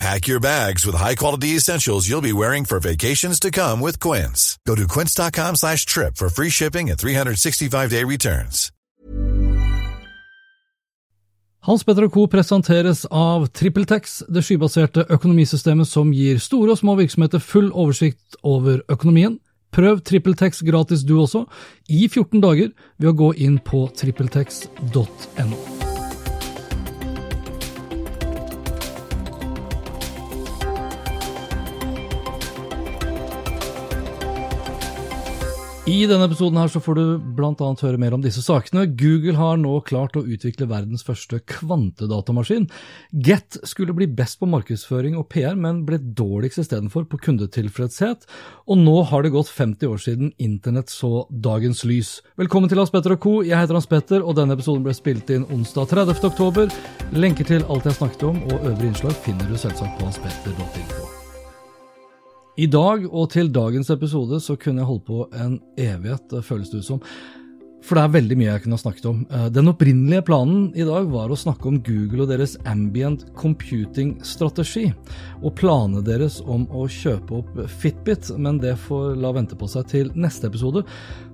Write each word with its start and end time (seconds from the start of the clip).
Pack 0.00 0.26
your 0.26 0.40
bags 0.40 0.84
with 0.84 0.96
high-quality 0.96 1.56
essentials 1.56 2.08
you'll 2.08 2.20
be 2.20 2.32
wearing 2.32 2.64
for 2.64 2.80
vacations 2.80 3.38
to 3.40 3.50
come 3.50 3.80
with 3.80 4.00
Quince. 4.00 4.58
Go 4.66 4.74
to 4.74 4.86
quince.com 4.86 5.56
slash 5.56 5.86
trip 5.86 6.16
for 6.16 6.28
free 6.28 6.50
shipping 6.50 6.90
and 6.90 6.98
365-day 6.98 8.04
returns. 8.04 8.70
Hans 11.64 11.82
Petter 11.84 12.08
Co. 12.08 12.26
presenteres 12.26 13.06
av 13.10 13.46
TrippelTex, 13.46 14.18
det 14.28 14.42
skybaserte 14.44 15.06
økonomisystemet 15.08 15.88
som 15.88 16.10
gir 16.12 16.36
store 16.36 16.74
og 16.74 16.82
små 16.82 16.98
virksomheter 16.98 17.40
full 17.40 17.70
oversikt 17.72 18.36
over 18.42 18.82
økonomien. 18.92 19.38
Prøv 19.72 20.04
TrippelTex 20.04 20.60
gratis 20.68 21.06
du 21.08 21.16
også, 21.22 21.46
i 21.88 22.04
14 22.04 22.44
dager, 22.44 22.76
ved 23.00 23.14
å 23.14 23.16
gå 23.16 23.32
inn 23.48 23.56
på 23.64 23.86
trippeltex.no. 23.96 25.93
I 35.84 36.06
denne 36.08 36.24
episoden 36.24 36.56
her 36.56 36.70
så 36.72 36.80
får 36.80 36.96
du 36.96 37.02
annet 37.44 37.82
høre 37.84 37.98
mer 38.00 38.14
om 38.16 38.22
disse 38.24 38.40
sakene. 38.40 38.86
Google 38.96 39.34
har 39.36 39.58
nå 39.60 39.74
klart 39.84 40.14
å 40.16 40.22
utvikle 40.24 40.64
verdens 40.70 41.02
første 41.04 41.42
kvantedatamaskin. 41.44 42.70
Get 43.12 43.58
skulle 43.68 43.92
bli 43.92 44.06
best 44.08 44.38
på 44.40 44.48
markedsføring 44.48 45.18
og 45.20 45.26
PR, 45.34 45.52
men 45.52 45.82
ble 45.84 45.98
dårligst 46.00 46.62
istedenfor 46.62 47.04
på 47.10 47.20
kundetilfredshet. 47.26 48.24
Og 48.64 48.80
nå 48.80 48.94
har 49.10 49.26
det 49.26 49.34
gått 49.34 49.52
50 49.52 49.92
år 49.92 50.00
siden 50.00 50.32
internett 50.40 50.88
så 50.88 51.26
dagens 51.28 51.84
lys. 51.84 52.14
Velkommen 52.40 52.72
til 52.72 52.80
Hans 52.80 52.94
Petter 52.94 53.18
og 53.18 53.20
co. 53.20 53.34
Jeg 53.44 53.60
heter 53.60 53.76
Hans 53.76 53.90
Petter, 53.90 54.24
og 54.24 54.38
denne 54.40 54.56
episoden 54.56 54.86
ble 54.86 54.96
spilt 54.96 55.34
inn 55.36 55.44
onsdag 55.52 55.92
30. 55.92 56.16
oktober. 56.30 56.72
Lenker 57.12 57.52
til 57.52 57.68
alt 57.68 57.84
jeg 57.84 58.00
snakket 58.00 58.24
om 58.30 58.40
og 58.48 58.56
øvrige 58.62 58.94
innslag 58.94 59.20
finner 59.28 59.52
du 59.52 59.60
selvsagt 59.60 60.00
på 60.00 60.08
hanspetter.info. 60.08 61.23
I 62.54 62.66
dag 62.70 63.08
og 63.10 63.32
til 63.32 63.48
dagens 63.50 63.88
episode 63.90 64.38
så 64.38 64.54
kunne 64.54 64.78
jeg 64.78 64.86
holdt 64.86 65.08
på 65.08 65.24
en 65.42 65.56
evighet, 65.74 66.36
føles 66.46 66.70
det 66.70 66.84
ut 66.84 66.86
som. 66.86 67.00
For 67.84 67.98
det 67.98 68.04
er 68.04 68.12
veldig 68.14 68.36
mye 68.40 68.46
jeg 68.46 68.62
kunne 68.62 68.78
ha 68.78 68.80
snakket 68.80 69.08
om. 69.10 69.18
Den 69.52 69.72
opprinnelige 69.72 70.24
planen 70.24 70.68
i 70.78 70.86
dag 70.86 71.08
var 71.10 71.34
å 71.34 71.36
snakke 71.36 71.66
om 71.68 71.80
Google 71.84 72.22
og 72.24 72.30
deres 72.30 72.54
ambient 72.70 73.26
computing-strategi, 73.36 74.86
og 75.42 75.56
planene 75.58 76.00
deres 76.06 76.38
om 76.46 76.64
å 76.70 76.86
kjøpe 76.86 77.42
opp 77.42 77.58
Fitbit, 77.82 78.30
men 78.38 78.62
det 78.62 78.78
får 78.86 79.18
la 79.20 79.34
vente 79.34 79.58
på 79.58 79.68
seg 79.68 79.90
til 79.90 80.14
neste 80.14 80.48
episode. 80.48 80.86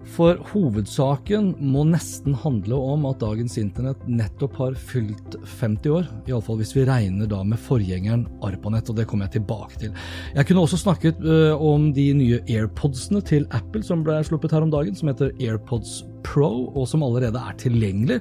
For 0.09 0.39
hovedsaken 0.51 1.53
må 1.73 1.85
nesten 1.89 2.35
handle 2.43 2.79
om 2.93 3.05
at 3.11 3.21
dagens 3.23 3.57
internett 3.61 4.01
nettopp 4.09 4.57
har 4.59 4.79
fylt 4.91 5.37
50 5.61 5.93
år, 5.93 6.09
iallfall 6.31 6.59
hvis 6.61 6.73
vi 6.77 6.87
regner 6.89 7.29
da 7.31 7.43
med 7.47 7.61
forgjengeren 7.61 8.25
ARPANET, 8.47 8.91
og 8.91 8.99
det 8.99 9.07
kommer 9.11 9.29
jeg 9.29 9.39
tilbake 9.39 9.83
til. 9.85 9.93
Jeg 10.35 10.49
kunne 10.49 10.65
også 10.65 10.81
snakket 10.81 11.21
uh, 11.25 11.53
om 11.55 11.91
de 11.97 12.09
nye 12.17 12.41
AirPodsene 12.49 13.23
til 13.27 13.47
Apple 13.57 13.85
som 13.87 14.05
ble 14.07 14.19
sluppet 14.27 14.57
her 14.57 14.67
om 14.67 14.73
dagen, 14.73 14.97
som 14.97 15.13
heter 15.13 15.35
AirPods 15.39 16.01
Pro, 16.27 16.51
og 16.75 16.89
som 16.89 17.05
allerede 17.05 17.41
er 17.41 17.61
tilgjengelig. 17.61 18.21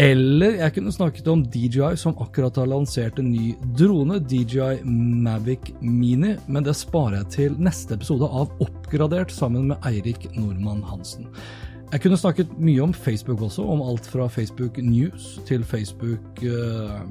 Eller 0.00 0.54
jeg 0.56 0.72
kunne 0.72 0.92
snakket 0.94 1.26
om 1.28 1.42
DJI, 1.52 1.90
som 2.00 2.16
akkurat 2.22 2.56
har 2.56 2.70
lansert 2.70 3.18
en 3.20 3.28
ny 3.28 3.50
drone, 3.76 4.16
DJI 4.24 4.86
Mavic 4.88 5.74
Mini, 5.82 6.38
men 6.48 6.64
det 6.64 6.72
sparer 6.78 7.18
jeg 7.20 7.32
til 7.34 7.58
neste 7.60 7.98
episode 7.98 8.24
av 8.24 8.54
Oppgradert 8.64 9.34
sammen 9.34 9.68
med 9.68 9.84
Eirik 9.88 10.30
Nordmann 10.32 10.80
Hansen. 10.88 11.28
Jeg 11.92 12.06
kunne 12.06 12.16
snakket 12.16 12.54
mye 12.56 12.80
om 12.80 12.94
Facebook 12.96 13.42
også, 13.44 13.66
om 13.68 13.82
alt 13.84 14.06
fra 14.08 14.30
Facebook 14.32 14.78
News 14.80 15.34
til 15.44 15.60
Facebook 15.60 16.40
uh, 16.40 17.02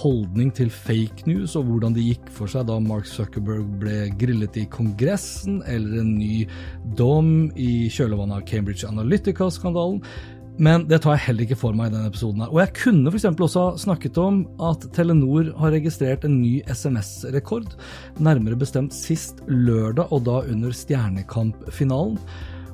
holdning 0.00 0.48
til 0.56 0.72
fake 0.72 1.28
news, 1.28 1.58
og 1.60 1.68
hvordan 1.68 1.92
det 1.92 2.06
gikk 2.06 2.32
for 2.32 2.48
seg 2.48 2.64
da 2.70 2.78
Mark 2.80 3.04
Zuckerberg 3.10 3.68
ble 3.82 3.98
grillet 4.16 4.56
i 4.56 4.64
Kongressen, 4.72 5.60
eller 5.68 6.00
en 6.00 6.14
ny 6.16 6.46
dom 6.96 7.50
i 7.52 7.90
kjølvannet 7.92 8.40
av 8.40 8.46
Cambridge 8.48 8.88
Analytica-skandalen. 8.88 10.00
Men 10.60 10.84
det 10.90 11.00
tar 11.00 11.16
jeg 11.16 11.24
heller 11.30 11.46
ikke 11.46 11.58
for 11.62 11.76
meg 11.76 11.88
i 11.88 11.94
denne 11.94 12.10
episoden. 12.10 12.44
her. 12.44 12.52
Og 12.52 12.60
jeg 12.60 12.74
kunne 12.82 13.10
f.eks. 13.10 13.24
også 13.32 13.64
snakket 13.80 14.20
om 14.20 14.42
at 14.60 14.84
Telenor 14.92 15.54
har 15.56 15.72
registrert 15.72 16.26
en 16.28 16.36
ny 16.42 16.60
SMS-rekord, 16.68 17.72
nærmere 18.20 18.60
bestemt 18.60 18.92
sist 18.92 19.40
lørdag, 19.48 20.12
og 20.12 20.26
da 20.28 20.42
under 20.52 20.74
Stjernekamp-finalen. 20.76 22.20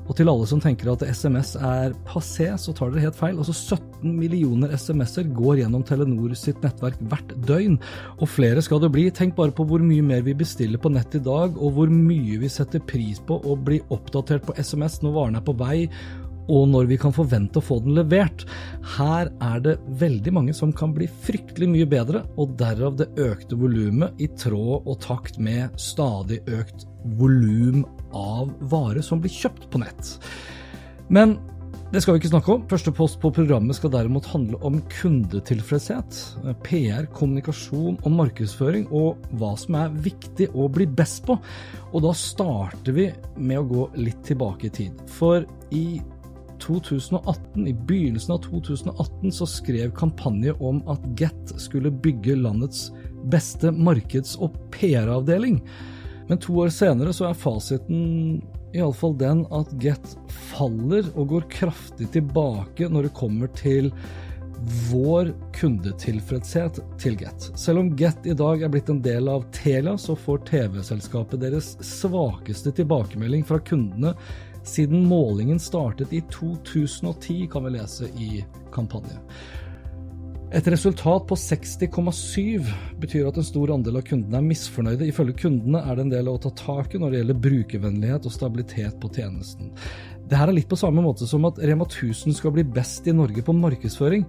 Og 0.07 0.15
til 0.15 0.29
alle 0.31 0.47
som 0.47 0.59
tenker 0.63 0.87
at 0.91 1.03
SMS 1.03 1.55
er 1.59 1.95
passé, 2.07 2.47
så 2.59 2.71
tar 2.75 2.93
dere 2.93 3.07
helt 3.07 3.17
feil. 3.17 3.39
Altså 3.39 3.55
17 3.55 4.13
millioner 4.15 4.71
SMS-er 4.75 5.27
går 5.35 5.61
gjennom 5.61 5.83
Telenor 5.87 6.35
sitt 6.39 6.61
nettverk 6.63 6.99
hvert 7.11 7.33
døgn. 7.47 7.75
Og 8.19 8.31
flere 8.31 8.63
skal 8.63 8.79
det 8.83 8.91
bli. 8.95 9.09
Tenk 9.11 9.35
bare 9.35 9.55
på 9.55 9.67
hvor 9.67 9.83
mye 9.83 10.05
mer 10.05 10.23
vi 10.27 10.35
bestiller 10.37 10.79
på 10.79 10.91
nett 10.95 11.19
i 11.19 11.23
dag, 11.23 11.59
og 11.59 11.75
hvor 11.75 11.91
mye 11.91 12.39
vi 12.39 12.51
setter 12.51 12.83
pris 12.87 13.19
på 13.19 13.39
å 13.43 13.57
bli 13.59 13.81
oppdatert 13.91 14.47
på 14.47 14.55
SMS 14.55 15.01
når 15.03 15.19
varene 15.19 15.43
er 15.43 15.47
på 15.47 15.57
vei, 15.59 15.89
og 16.47 16.67
når 16.71 16.87
vi 16.91 16.99
kan 17.01 17.15
forvente 17.15 17.59
å 17.59 17.65
få 17.65 17.79
den 17.83 17.97
levert. 17.97 18.45
Her 18.97 19.31
er 19.43 19.63
det 19.63 19.77
veldig 19.99 20.33
mange 20.35 20.55
som 20.55 20.73
kan 20.75 20.93
bli 20.95 21.09
fryktelig 21.27 21.69
mye 21.71 21.89
bedre, 21.89 22.23
og 22.39 22.55
derav 22.59 22.97
det 22.99 23.11
økte 23.21 23.59
volumet 23.59 24.23
i 24.23 24.29
tråd 24.39 24.87
og 24.87 24.99
takt 25.03 25.41
med 25.43 25.75
stadig 25.81 26.41
økt 26.47 26.87
volum 27.17 27.83
av 28.15 28.51
varer 28.71 29.03
som 29.05 29.21
blir 29.23 29.33
kjøpt 29.33 29.69
på 29.71 29.83
nett. 29.83 30.17
Men 31.13 31.37
det 31.87 32.01
skal 32.03 32.17
vi 32.17 32.19
ikke 32.19 32.33
snakke 32.33 32.51
om. 32.51 32.63
Første 32.67 32.91
post 32.91 33.15
på 33.23 33.29
programmet 33.31 33.77
skal 33.77 33.93
derimot 33.93 34.25
handle 34.27 34.57
om 34.67 34.81
kundetilfredshet, 34.91 36.17
PR, 36.65 37.07
kommunikasjon 37.15 37.95
og 38.01 38.11
markedsføring, 38.11 38.89
og 38.91 39.23
hva 39.39 39.53
som 39.59 39.77
er 39.79 39.95
viktig 40.09 40.49
å 40.51 40.67
bli 40.67 40.89
best 40.99 41.23
på. 41.29 41.37
Og 41.93 42.03
da 42.03 42.11
starter 42.11 42.97
vi 42.97 43.07
med 43.39 43.61
å 43.61 43.67
gå 43.69 43.87
litt 44.03 44.19
tilbake 44.27 44.67
i 44.67 44.73
tid. 44.81 44.99
For 45.15 45.47
i 45.71 46.01
2018, 46.63 47.67
i 47.67 47.73
begynnelsen 47.73 48.33
av 48.35 48.43
2018, 48.45 49.31
så 49.31 49.47
skrev 49.49 49.93
kampanje 49.97 50.53
om 50.59 50.81
at 50.91 51.03
Get 51.19 51.53
skulle 51.61 51.91
bygge 51.91 52.35
landets 52.35 52.89
beste 53.31 53.71
markeds- 53.71 54.37
og 54.39 54.55
PR-avdeling. 54.75 55.61
Men 56.27 56.39
to 56.43 56.55
år 56.63 56.71
senere 56.75 57.13
så 57.15 57.29
er 57.29 57.39
fasiten 57.39 58.41
iallfall 58.75 59.15
den 59.17 59.45
at 59.55 59.71
Get 59.81 60.15
faller 60.51 61.07
og 61.15 61.33
går 61.33 61.51
kraftig 61.51 62.09
tilbake 62.15 62.89
når 62.91 63.07
det 63.07 63.17
kommer 63.17 63.51
til 63.55 63.91
vår 64.89 65.29
kundetilfredshet 65.55 66.79
til 66.99 67.15
Get. 67.19 67.49
Selv 67.59 67.83
om 67.83 67.91
Get 67.97 68.25
i 68.27 68.35
dag 68.37 68.63
er 68.63 68.71
blitt 68.73 68.89
en 68.91 69.01
del 69.05 69.29
av 69.31 69.45
Telia, 69.55 69.95
så 70.01 70.17
får 70.17 70.43
TV-selskapet 70.49 71.41
deres 71.43 71.75
svakeste 71.85 72.73
tilbakemelding 72.75 73.45
fra 73.47 73.61
kundene 73.63 74.15
siden 74.69 75.05
målingen 75.09 75.59
startet 75.61 76.13
i 76.13 76.21
2010, 76.33 77.47
kan 77.51 77.65
vi 77.67 77.75
lese 77.77 78.11
i 78.19 78.43
kampanje. 78.73 79.19
Et 80.55 80.67
resultat 80.71 81.25
på 81.27 81.35
60,7 81.35 82.67
betyr 83.01 83.25
at 83.27 83.35
en 83.35 83.43
stor 83.43 83.73
andel 83.73 83.97
av 83.99 84.05
kundene 84.07 84.39
er 84.39 84.45
misfornøyde. 84.45 85.09
Ifølge 85.09 85.41
kundene 85.41 85.81
er 85.83 85.97
det 85.97 86.05
en 86.05 86.13
del 86.13 86.29
å 86.31 86.37
ta 86.39 86.53
tak 86.55 86.95
i 86.95 87.01
når 87.01 87.11
det 87.11 87.19
gjelder 87.19 87.41
brukervennlighet 87.43 88.29
og 88.29 88.31
stabilitet 88.31 88.95
på 89.01 89.11
tjenesten. 89.11 89.73
Det 90.23 90.39
her 90.39 90.47
er 90.47 90.55
litt 90.55 90.69
på 90.71 90.79
samme 90.79 91.03
måte 91.03 91.27
som 91.27 91.43
at 91.49 91.59
Rema 91.59 91.83
1000 91.83 92.37
skal 92.39 92.55
bli 92.55 92.63
best 92.63 93.09
i 93.11 93.15
Norge 93.15 93.43
på 93.43 93.55
markedsføring. 93.59 94.23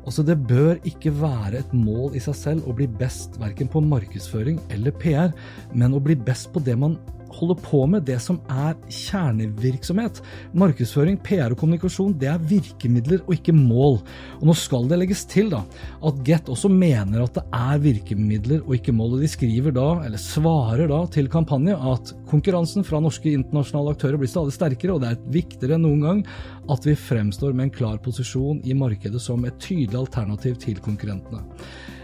Altså 0.00 0.24
Det 0.26 0.40
bør 0.50 0.80
ikke 0.90 1.12
være 1.20 1.60
et 1.60 1.72
mål 1.76 2.18
i 2.18 2.24
seg 2.24 2.34
selv 2.34 2.66
å 2.66 2.74
bli 2.74 2.88
best 2.90 3.38
verken 3.38 3.70
på 3.70 3.82
markedsføring 3.84 4.58
eller 4.74 4.96
PR, 4.98 5.30
men 5.70 5.94
å 5.94 6.02
bli 6.02 6.18
best 6.18 6.50
på 6.50 6.62
det 6.66 6.74
man 6.82 6.98
holder 7.36 7.58
på 7.62 7.82
med, 7.90 8.04
det 8.08 8.18
som 8.22 8.40
er 8.50 8.76
kjernevirksomhet. 8.86 10.20
Markedsføring, 10.56 11.18
PR 11.24 11.54
og 11.54 11.60
kommunikasjon, 11.60 12.16
det 12.20 12.30
er 12.32 12.42
virkemidler 12.50 13.22
og 13.26 13.34
ikke 13.36 13.54
mål. 13.56 14.00
Og 14.40 14.48
nå 14.50 14.56
skal 14.58 14.88
det 14.90 15.00
legges 15.00 15.24
til 15.30 15.52
da, 15.52 15.62
at 16.06 16.22
Get 16.26 16.50
også 16.52 16.70
mener 16.72 17.24
at 17.24 17.36
det 17.38 17.44
er 17.56 17.82
virkemidler 17.82 18.64
og 18.64 18.76
ikke 18.78 18.94
mål. 18.96 19.16
Og 19.16 19.24
de 19.24 19.30
skriver 19.30 19.74
da, 19.76 19.88
eller 20.06 20.20
svarer 20.20 20.90
da 20.90 21.02
til 21.12 21.30
kampanje 21.32 21.76
at 21.76 22.14
konkurransen 22.30 22.86
fra 22.86 23.02
norske 23.02 23.32
internasjonale 23.32 23.94
aktører 23.96 24.20
blir 24.20 24.30
stadig 24.30 24.56
sterkere, 24.56 24.96
og 24.96 25.04
det 25.04 25.14
er 25.14 25.22
viktigere 25.32 25.78
enn 25.78 25.86
noen 25.88 26.04
gang 26.06 26.26
at 26.70 26.86
vi 26.86 26.98
fremstår 26.98 27.54
med 27.54 27.68
en 27.68 27.76
klar 27.80 28.02
posisjon 28.02 28.60
i 28.64 28.76
markedet 28.76 29.22
som 29.22 29.44
et 29.46 29.58
tydelig 29.62 29.98
alternativ 30.04 30.60
til 30.62 30.78
konkurrentene. 30.82 31.42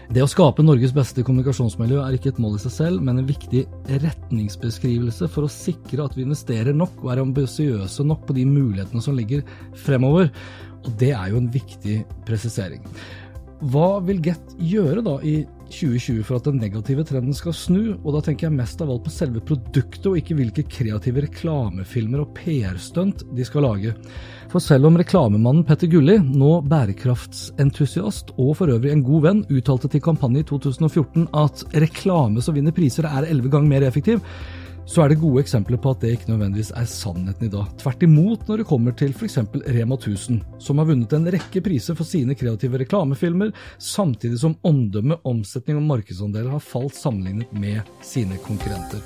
Det 0.07 0.21
å 0.23 0.29
skape 0.31 0.63
Norges 0.63 0.93
beste 0.95 1.19
kommunikasjonsmiljø 1.27 1.99
er 1.99 2.15
ikke 2.15 2.29
et 2.31 2.37
mål 2.39 2.53
i 2.55 2.61
seg 2.63 2.71
selv, 2.71 3.01
men 3.03 3.19
en 3.19 3.27
viktig 3.27 3.65
retningsbeskrivelse 3.91 5.27
for 5.33 5.43
å 5.43 5.51
sikre 5.51 6.05
at 6.05 6.15
vi 6.15 6.23
investerer 6.23 6.71
nok 6.71 7.01
og 7.03 7.11
er 7.11 7.21
ambisiøse 7.25 8.05
nok 8.07 8.23
på 8.29 8.37
de 8.37 8.45
mulighetene 8.47 9.03
som 9.03 9.17
ligger 9.19 9.43
fremover. 9.83 10.31
Og 10.85 10.93
det 11.01 11.11
er 11.11 11.33
jo 11.33 11.41
en 11.41 11.51
viktig 11.51 11.97
presisering. 12.27 12.87
Hva 13.67 13.97
vil 14.05 14.21
Get 14.23 14.55
gjøre 14.61 15.03
da 15.03 15.17
i 15.27 15.41
2020 15.73 16.23
for 16.23 16.39
at 16.39 16.47
den 16.47 16.61
negative 16.61 17.03
trenden 17.09 17.35
skal 17.35 17.55
snu, 17.57 17.97
og 17.97 18.15
da 18.15 18.23
tenker 18.23 18.47
jeg 18.47 18.55
mest 18.55 18.79
av 18.85 18.93
alt 18.93 19.03
på 19.03 19.11
selve 19.11 19.43
produktet 19.43 20.07
og 20.07 20.15
ikke 20.21 20.37
hvilke 20.39 20.67
kreative 20.71 21.25
reklamefilmer 21.27 22.23
og 22.23 22.31
PR-stunt 22.37 23.27
de 23.35 23.47
skal 23.49 23.67
lage. 23.67 23.97
For 24.47 24.63
selv 24.63 24.87
om 24.87 24.95
reklamemannen 24.95 25.65
Petter 25.67 25.89
Gulli, 25.91 26.15
nå 26.23 26.61
bærekraftsentusiast 26.71 28.31
og 28.39 28.53
for 28.55 28.71
øvrig 28.71 28.93
en 28.93 29.03
god 29.03 29.25
venn, 29.25 29.41
uttalte 29.51 29.89
til 29.91 30.03
Kampanje 30.05 30.45
i 30.45 30.47
2014 30.47 31.27
at 31.35 31.65
reklame 31.83 32.43
som 32.43 32.55
vinner 32.55 32.75
priser 32.75 33.09
er 33.09 33.27
elleve 33.27 33.51
ganger 33.51 33.73
mer 33.73 33.87
effektiv, 33.89 34.23
så 34.87 35.03
er 35.03 35.11
det 35.11 35.19
gode 35.19 35.43
eksempler 35.43 35.81
på 35.83 35.91
at 35.91 35.99
det 35.99 36.13
ikke 36.15 36.31
nødvendigvis 36.31 36.71
er 36.79 36.87
sannheten 36.87 37.49
i 37.49 37.51
dag. 37.51 37.67
Tvert 37.81 38.07
imot 38.07 38.47
når 38.47 38.63
det 38.63 38.69
kommer 38.69 38.95
til 38.95 39.11
f.eks. 39.11 39.37
Rema 39.75 39.99
1000, 39.99 40.39
som 40.63 40.79
har 40.79 40.87
vunnet 40.87 41.17
en 41.17 41.27
rekke 41.35 41.65
priser 41.65 41.99
for 41.99 42.07
sine 42.07 42.39
kreative 42.39 42.79
reklamefilmer, 42.85 43.51
samtidig 43.83 44.39
som 44.39 44.55
omdømme, 44.63 45.19
omsetning 45.27 45.81
og 45.81 45.89
markedsandeler 45.91 46.55
har 46.55 46.63
falt 46.63 46.95
sammenlignet 46.95 47.51
med 47.51 47.83
sine 47.99 48.39
konkurrenter. 48.47 49.03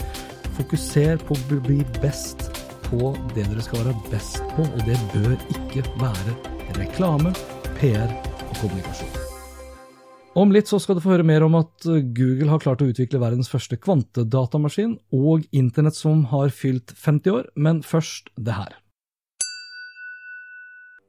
Fokuser 0.59 1.17
på 1.25 1.33
å 1.33 1.61
bli 1.65 1.81
best 1.97 2.60
på 2.91 3.13
det 3.33 3.47
dere 3.47 3.63
skal 3.65 3.85
være 3.85 4.11
best 4.11 4.43
på, 4.57 4.67
og 4.67 4.85
det 4.87 4.99
bør 5.15 5.35
ikke 5.55 5.83
være 6.01 6.35
reklame, 6.77 7.33
PR 7.79 8.11
og 8.11 8.55
kommunikasjon. 8.59 9.17
Om 10.41 10.53
litt 10.55 10.69
så 10.71 10.77
skal 10.79 10.95
du 10.95 11.03
få 11.03 11.11
høre 11.15 11.27
mer 11.27 11.43
om 11.43 11.57
at 11.59 11.87
Google 12.15 12.51
har 12.53 12.61
klart 12.63 12.83
å 12.83 12.87
utvikle 12.87 13.19
verdens 13.19 13.51
første 13.51 13.75
kvantedatamaskin, 13.79 14.95
og 15.11 15.47
internett 15.51 15.97
som 15.97 16.23
har 16.31 16.53
fylt 16.55 16.93
50 16.95 17.35
år, 17.35 17.49
men 17.55 17.83
først 17.83 18.31
det 18.39 18.55
her. 18.55 18.80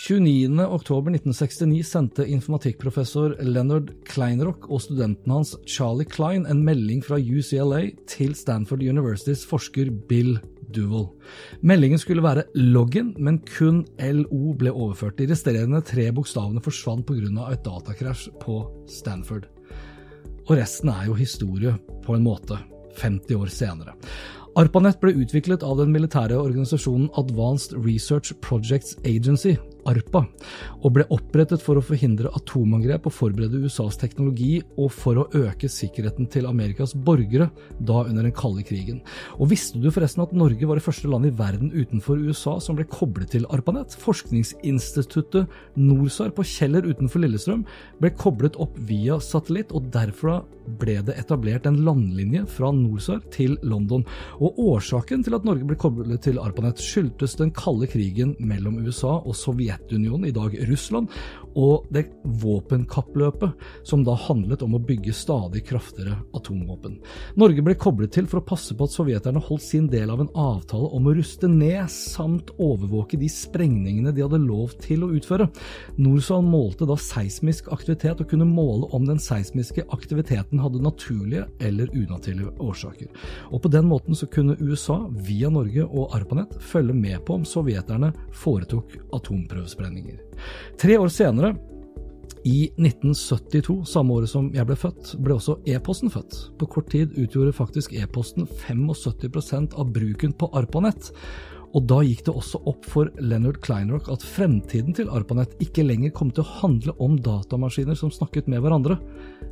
29.10.1969 0.00 1.82
sendte 1.84 2.24
informatikkprofessor 2.24 3.34
Leonard 3.44 3.90
Kleinrock 4.08 4.64
og 4.72 4.80
studenten 4.80 5.34
hans 5.34 5.52
Charlie 5.68 6.08
Klein 6.08 6.46
en 6.48 6.62
melding 6.64 7.02
fra 7.04 7.18
UCLA 7.20 7.82
til 8.08 8.32
Stanford 8.38 8.80
Universitys 8.80 9.42
forsker 9.50 9.90
Bill 10.08 10.38
Duvel. 10.72 11.10
Meldingen 11.60 12.00
skulle 12.00 12.24
være 12.24 12.46
login, 12.56 13.12
men 13.20 13.42
kun 13.44 13.82
LO 14.00 14.54
ble 14.56 14.72
overført. 14.72 15.18
De 15.20 15.28
resterende 15.28 15.82
tre 15.84 16.08
bokstavene 16.16 16.64
forsvant 16.64 17.04
pga. 17.04 17.52
et 17.52 17.64
datakrasj 17.66 18.30
på 18.40 18.62
Stanford. 18.88 19.50
Og 20.48 20.56
resten 20.56 20.88
er 20.88 21.10
jo 21.10 21.14
historie, 21.14 21.76
på 22.06 22.16
en 22.16 22.24
måte, 22.24 22.56
50 22.96 23.36
år 23.36 23.52
senere. 23.52 23.92
ARPANET 24.58 24.96
ble 24.98 25.12
utviklet 25.14 25.62
av 25.62 25.76
den 25.78 25.92
militære 25.94 26.34
organisasjonen 26.40 27.10
Advanced 27.20 27.76
Research 27.84 28.32
Projects 28.42 28.96
Agency, 29.04 29.54
ARPA, 29.88 30.24
og 30.80 30.94
ble 30.96 31.06
opprettet 31.14 31.62
for 31.64 31.78
å 31.78 31.84
forhindre 31.84 32.32
atomangrep 32.36 33.08
og 33.08 33.14
forberede 33.14 33.60
USAs 33.64 33.98
teknologi, 34.00 34.60
og 34.76 34.90
for 34.94 35.20
å 35.20 35.26
øke 35.36 35.70
sikkerheten 35.70 36.28
til 36.30 36.48
Amerikas 36.50 36.94
borgere, 36.94 37.50
da 37.78 38.04
under 38.04 38.26
den 38.26 38.36
kalde 38.36 38.64
krigen. 38.66 39.00
Og 39.38 39.50
visste 39.52 39.80
du 39.80 39.90
forresten 39.92 40.24
at 40.24 40.34
Norge 40.36 40.68
var 40.68 40.80
det 40.80 40.86
første 40.86 41.10
landet 41.10 41.34
i 41.34 41.38
verden 41.40 41.74
utenfor 41.74 42.20
USA 42.20 42.58
som 42.62 42.78
ble 42.78 42.86
koblet 42.90 43.32
til 43.34 43.46
ARPANET? 43.52 43.96
Forskningsinstituttet 44.00 45.50
NORSAR 45.80 46.34
på 46.36 46.46
Kjeller 46.46 46.88
utenfor 46.88 47.24
Lillestrøm 47.24 47.66
ble 48.00 48.12
koblet 48.18 48.58
opp 48.60 48.76
via 48.88 49.20
satellitt, 49.22 49.74
og 49.76 49.90
derfra 49.94 50.40
ble 50.80 50.98
det 51.06 51.16
etablert 51.20 51.66
en 51.68 51.80
landlinje 51.86 52.44
fra 52.50 52.70
NORSAR 52.74 53.22
til 53.34 53.56
London. 53.66 54.04
Og 54.38 54.58
årsaken 54.60 55.24
til 55.26 55.36
at 55.36 55.46
Norge 55.48 55.66
ble 55.66 55.78
koblet 55.80 56.22
til 56.24 56.40
ARPANET 56.42 56.80
skyldtes 56.82 57.36
den 57.40 57.52
kalde 57.56 57.88
krigen 57.90 58.36
mellom 58.38 58.78
USA 58.84 59.18
og 59.18 59.36
Sovjetunionen, 59.36 60.28
i 60.28 60.34
dag 60.34 60.54
Russland, 60.68 61.10
og 61.58 61.88
det 61.90 62.06
våpenkappløpet 62.22 63.86
som 63.86 64.04
da 64.06 64.14
handlet 64.14 64.62
om 64.62 64.76
å 64.76 64.82
bygge 64.82 65.14
stadig 65.16 65.64
kraftigere 65.66 66.20
atomvåpen. 66.36 66.98
Norge 67.40 67.64
ble 67.66 67.74
koblet 67.80 68.14
til 68.14 68.28
for 68.30 68.40
å 68.40 68.46
passe 68.46 68.76
på 68.76 68.86
at 68.86 68.94
sovjeterne 68.94 69.42
holdt 69.42 69.64
sin 69.66 69.88
del 69.90 70.12
av 70.12 70.22
en 70.22 70.30
avtale 70.38 70.90
om 70.94 71.08
å 71.08 71.14
ruste 71.16 71.50
ned, 71.50 71.90
samt 71.90 72.52
overvåke 72.60 73.18
de 73.20 73.28
sprengningene 73.30 74.14
de 74.14 74.24
hadde 74.24 74.42
lov 74.42 74.76
til 74.82 75.04
å 75.06 75.10
utføre. 75.16 75.48
Norsal 76.00 76.44
målte 76.46 76.88
da 76.88 76.96
seismisk 77.00 77.70
aktivitet 77.74 78.22
og 78.22 78.30
kunne 78.30 78.48
måle 78.48 78.90
om 78.96 79.06
den 79.08 79.20
seismiske 79.22 79.86
aktiviteten 79.94 80.59
hadde 80.62 80.82
naturlige 80.84 81.46
eller 81.60 81.90
unaturlige 81.94 82.52
årsaker. 82.60 83.08
Og 83.50 83.62
på 83.62 83.72
den 83.72 83.88
måten 83.90 84.16
så 84.18 84.28
kunne 84.30 84.58
USA, 84.60 84.98
via 85.26 85.50
Norge 85.52 85.86
og 85.86 86.14
ARPANET, 86.16 86.58
følge 86.60 86.94
med 86.96 87.24
på 87.26 87.40
om 87.40 87.48
sovjeterne 87.48 88.12
foretok 88.32 88.96
atomprøvesprengninger. 89.16 90.20
Tre 90.80 90.98
år 91.00 91.12
senere, 91.12 91.54
i 92.44 92.70
1972, 92.80 93.84
samme 93.84 94.14
året 94.16 94.30
som 94.32 94.46
jeg 94.54 94.64
ble 94.68 94.76
født, 94.78 95.12
ble 95.20 95.36
også 95.36 95.58
e-posten 95.68 96.12
født. 96.12 96.38
På 96.60 96.68
kort 96.72 96.88
tid 96.92 97.12
utgjorde 97.20 97.52
faktisk 97.52 97.92
e-posten 97.92 98.48
75% 98.48 99.76
av 99.76 99.90
bruken 99.92 100.32
på 100.32 100.48
ARPANET. 100.56 101.10
Og 101.70 101.84
da 101.86 102.00
gikk 102.02 102.24
det 102.26 102.34
også 102.34 102.60
opp 102.70 102.86
for 102.90 103.10
Leonard 103.22 103.60
Kleinrock 103.62 104.08
at 104.10 104.24
fremtiden 104.26 104.94
til 104.96 105.10
ARPANET 105.14 105.54
ikke 105.62 105.84
lenger 105.86 106.14
kom 106.16 106.32
til 106.34 106.42
å 106.42 106.56
handle 106.62 106.96
om 107.02 107.18
datamaskiner 107.22 107.98
som 107.98 108.10
snakket 108.14 108.50
med 108.50 108.64
hverandre, 108.64 108.98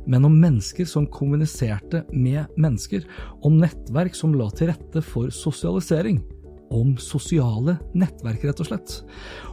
men 0.09 0.27
om 0.27 0.35
mennesker 0.41 0.87
som 0.89 1.07
kommuniserte 1.07 2.03
med 2.11 2.51
mennesker, 2.59 3.07
om 3.47 3.61
nettverk 3.61 4.17
som 4.17 4.35
la 4.35 4.49
til 4.51 4.73
rette 4.73 5.03
for 5.05 5.31
sosialisering 5.33 6.19
om 6.69 6.93
sosiale 7.01 7.77
nettverk, 7.97 8.43
rett 8.45 8.61
og 8.61 8.69
slett. 8.69 8.95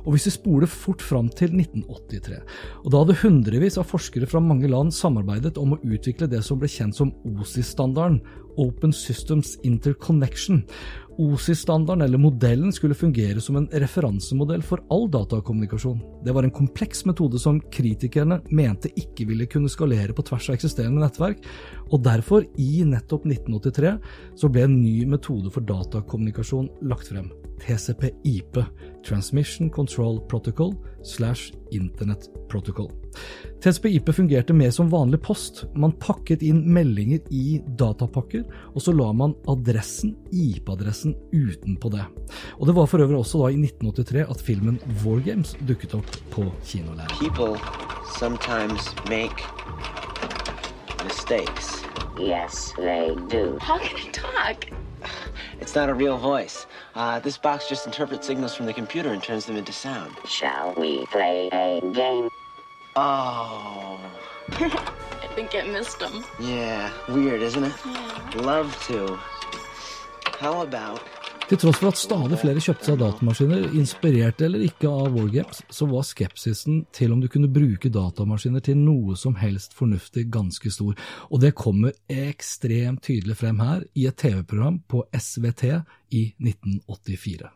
Og 0.05 0.15
hvis 0.15 0.29
vi 0.29 0.35
spoler 0.37 0.71
fort 0.71 1.03
fram 1.05 1.31
til 1.33 1.55
1983, 1.57 2.41
og 2.85 2.91
da 2.93 3.03
hadde 3.03 3.19
hundrevis 3.23 3.79
av 3.81 3.89
forskere 3.91 4.29
fra 4.31 4.43
mange 4.45 4.69
land 4.71 4.95
samarbeidet 4.95 5.57
om 5.61 5.75
å 5.75 5.81
utvikle 5.85 6.29
det 6.31 6.43
som 6.47 6.61
ble 6.61 6.71
kjent 6.71 6.99
som 6.99 7.15
OSI-standarden, 7.27 8.21
Open 8.57 8.93
Systems 8.97 9.59
Interconnection. 9.69 10.63
OSI-standarden, 11.19 12.05
eller 12.05 12.21
modellen, 12.21 12.73
skulle 12.73 12.95
fungere 12.95 13.41
som 13.41 13.57
en 13.57 13.69
referansemodell 13.73 14.63
for 14.63 14.83
all 14.93 15.09
datakommunikasjon. 15.11 16.03
Det 16.25 16.35
var 16.35 16.47
en 16.47 16.55
kompleks 16.55 17.05
metode 17.09 17.41
som 17.43 17.61
kritikerne 17.73 18.41
mente 18.51 18.93
ikke 19.01 19.29
ville 19.31 19.49
kunne 19.51 19.71
skalere 19.73 20.17
på 20.17 20.25
tvers 20.29 20.51
av 20.51 20.59
eksisterende 20.59 21.03
nettverk, 21.03 21.43
og 21.91 22.05
derfor, 22.05 22.47
i 22.61 22.85
nettopp 22.87 23.27
1983, 23.31 23.97
så 24.37 24.53
ble 24.53 24.67
en 24.67 24.79
ny 24.81 25.07
metode 25.09 25.53
for 25.55 25.67
datakommunikasjon 25.67 26.71
lagt 26.91 27.13
frem. 27.13 27.33
TCP-IP, 27.63 28.61
Transmission 29.07 29.71
Control 29.73 30.21
Protocol 30.29 30.75
slash 31.03 31.53
Internet 31.73 32.29
Protocol. 32.49 32.91
TCP-IP 33.63 34.13
fungerte 34.15 34.53
mer 34.53 34.71
som 34.71 34.91
vanlig 34.91 35.23
post. 35.23 35.65
Man 35.75 35.93
pakket 35.93 36.43
inn 36.43 36.61
meldinger 36.73 37.21
i 37.31 37.61
datapakker, 37.79 38.45
og 38.75 38.83
så 38.83 38.95
la 38.95 39.09
man 39.17 39.35
adressen, 39.51 40.15
IP-adressen, 40.33 41.17
utenpå 41.33 41.91
det. 41.95 42.05
Og 42.61 42.67
Det 42.67 42.75
var 42.77 42.87
for 42.87 43.03
øvrig 43.03 43.19
også 43.19 43.43
da 43.43 43.53
i 43.55 43.61
1983 43.65 44.27
at 44.31 44.41
filmen 44.41 44.81
War 45.05 45.21
Games 45.21 45.57
dukket 45.69 45.95
opp 45.95 46.17
på 46.31 46.47
kinolerretet. 46.65 47.19
People 47.19 47.57
sometimes 48.19 48.95
make 49.09 49.43
mistakes. 51.05 51.83
Yes, 52.19 52.73
they 52.77 53.15
do. 53.29 53.59
How 53.61 53.79
can 53.79 53.97
I 53.97 54.11
talk? 54.13 54.67
It's 55.61 55.75
not 55.75 55.89
a 55.89 55.95
real 55.95 56.19
voice. 56.19 56.67
Uh, 56.95 57.19
this 57.21 57.37
box 57.37 57.69
just 57.69 57.87
interprets 57.87 58.27
signals 58.27 58.55
from 58.55 58.67
the 58.67 58.73
computer 58.73 59.11
and 59.13 59.23
turns 59.23 59.47
them 59.47 59.57
into 59.57 59.73
sound. 59.73 60.15
Shall 60.27 60.75
we 60.77 61.05
play 61.07 61.49
a 61.53 61.81
game? 61.93 62.29
Oh. 62.97 64.01
I 64.49 65.29
think 65.35 65.55
I 65.55 65.69
missed 65.69 66.01
him. 66.01 66.25
Yeah, 66.41 66.91
weird, 67.09 67.43
isn't 67.43 67.65
it? 67.65 67.75
Love 68.37 68.75
to. 68.87 69.19
How 70.41 70.63
about 70.63 71.01
Til 71.49 71.59
tross 71.59 71.77
for 71.79 71.93
at 71.93 71.99
stadig 72.01 72.39
flere 72.41 72.63
kjøpte 72.65 72.89
seg 72.89 72.97
datamaskiner, 72.99 73.69
inspirert 73.79 74.41
eller 74.43 74.65
ikke 74.67 74.89
av 74.91 75.13
Wargames, 75.15 75.61
så 75.71 75.87
var 75.87 76.03
skepsisen 76.09 76.81
til 76.91 77.13
om 77.15 77.21
du 77.23 77.29
kunne 77.31 77.53
bruke 77.53 77.93
datamaskiner 77.93 78.65
til 78.67 78.81
noe 78.81 79.15
som 79.15 79.37
helst 79.39 79.77
fornuftig 79.79 80.25
ganske 80.35 80.73
stor, 80.75 80.97
og 81.31 81.45
det 81.45 81.53
kommer 81.55 81.95
ekstremt 82.11 83.05
tydelig 83.07 83.39
frem 83.39 83.63
her 83.63 83.85
i 83.95 84.09
et 84.11 84.19
TV-program 84.19 84.81
på 84.91 85.05
SVT 85.15 85.69
i 86.19 86.25
1984. 86.43 87.53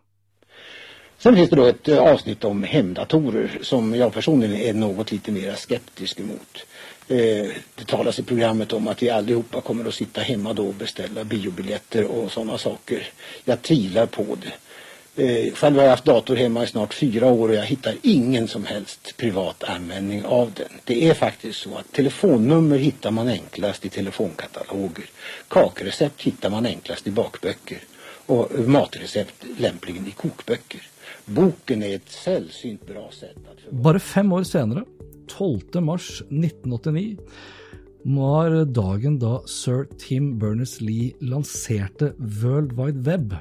Sen 1.22 1.36
finns 1.36 1.50
det 1.50 1.56
då 1.56 1.64
ett 1.64 1.88
eh, 1.88 1.98
avsnitt 1.98 2.44
om 2.44 2.62
hemdatorer 2.62 3.58
som 3.62 3.94
jag 3.94 4.12
personligen 4.12 4.56
är 4.56 4.72
något 4.74 5.12
lite 5.12 5.32
mer 5.32 5.54
skeptisk 5.54 6.20
emot. 6.20 6.66
Eh, 7.08 7.46
det 7.74 7.86
talas 7.86 8.18
i 8.18 8.22
programmet 8.22 8.72
om 8.72 8.88
att 8.88 9.02
vi 9.02 9.10
allihopa 9.10 9.60
kommer 9.60 9.88
att 9.88 9.94
sitta 9.94 10.20
hemma 10.20 10.52
då 10.52 10.66
och 10.66 10.74
beställa 10.74 11.24
biobiljetter 11.24 12.04
och 12.04 12.32
sådana 12.32 12.58
saker. 12.58 13.08
Jag 13.44 13.62
tvivlar 13.62 14.06
på 14.06 14.24
det. 14.42 14.52
Eh, 15.24 15.54
själv 15.54 15.76
har 15.76 15.82
jag 15.82 15.90
haft 15.90 16.04
dator 16.04 16.36
hemma 16.36 16.64
i 16.64 16.66
snart 16.66 16.94
fyra 16.94 17.26
år 17.26 17.48
och 17.48 17.54
jag 17.54 17.64
hittar 17.64 17.94
ingen 18.02 18.48
som 18.48 18.64
helst 18.64 19.16
privat 19.16 19.64
användning 19.64 20.24
av 20.24 20.52
den. 20.56 20.72
Det 20.84 21.08
är 21.08 21.14
faktiskt 21.14 21.58
så 21.58 21.76
att 21.76 21.92
telefonnummer 21.92 22.78
hittar 22.78 23.10
man 23.10 23.28
enklast 23.28 23.84
i 23.84 23.88
telefonkataloger. 23.88 25.04
Kakrecept 25.48 26.22
hittar 26.22 26.50
man 26.50 26.66
enklast 26.66 27.06
i 27.06 27.10
bakböcker 27.10 27.78
och 28.26 28.50
matrecept 28.58 29.44
lämpligen 29.58 30.06
i 30.06 30.10
kokböcker. 30.10 30.89
Boken 31.34 31.84
er 31.86 31.98
et 32.00 32.10
selvsynt 32.10 32.82
bra 32.88 33.04
sett. 33.14 33.38
Bare 33.70 34.00
fem 34.02 34.32
år 34.34 34.46
senere, 34.48 34.84
12. 35.30 35.78
mars 38.04 38.50
1989, 38.50 38.60
var 38.60 38.64
dagen 38.64 39.18
da 39.20 39.40
sir 39.46 39.84
Tim 39.98 40.38
Berners-Lee 40.38 41.12
lanserte 41.20 42.14
World 42.42 42.72
Wide 42.78 43.04
Web. 43.04 43.34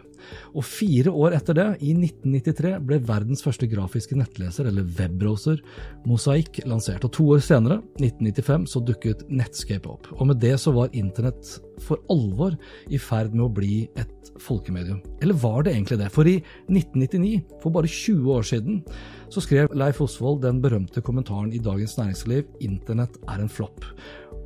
Og 0.53 0.65
fire 0.67 1.11
år 1.15 1.33
etter 1.37 1.55
det, 1.55 1.67
i 1.79 1.93
1993, 1.95 2.73
ble 2.85 2.99
verdens 3.07 3.41
første 3.45 3.69
grafiske 3.71 4.17
nettleser, 4.19 4.67
eller 4.67 4.87
webbrowser, 4.97 5.61
Mosaic, 6.09 6.59
lansert. 6.67 7.05
Og 7.07 7.13
to 7.15 7.27
år 7.35 7.43
senere, 7.45 7.79
1995, 8.01 8.67
så 8.73 8.83
dukket 8.83 9.25
Netscape 9.31 9.89
opp. 9.89 10.09
Og 10.17 10.27
med 10.29 10.41
det 10.43 10.57
så 10.59 10.75
var 10.75 10.91
internett 10.91 11.55
for 11.79 12.01
alvor 12.11 12.57
i 12.91 12.99
ferd 12.99 13.31
med 13.33 13.45
å 13.47 13.53
bli 13.61 13.85
et 13.99 14.33
folkemedium. 14.43 14.99
Eller 15.23 15.39
var 15.39 15.63
det 15.63 15.73
egentlig 15.77 16.01
det? 16.01 16.11
For 16.13 16.27
i 16.27 16.37
1999, 16.67 17.39
for 17.63 17.75
bare 17.75 17.89
20 17.89 18.33
år 18.35 18.49
siden, 18.51 18.83
så 19.31 19.43
skrev 19.45 19.75
Leif 19.77 20.01
Osvold 20.03 20.41
den 20.43 20.59
berømte 20.63 21.03
kommentaren 21.05 21.53
i 21.53 21.63
Dagens 21.63 21.95
Næringsliv 21.99 22.43
'Internett 22.59 23.17
er 23.27 23.39
en 23.39 23.51
flopp'. 23.51 23.87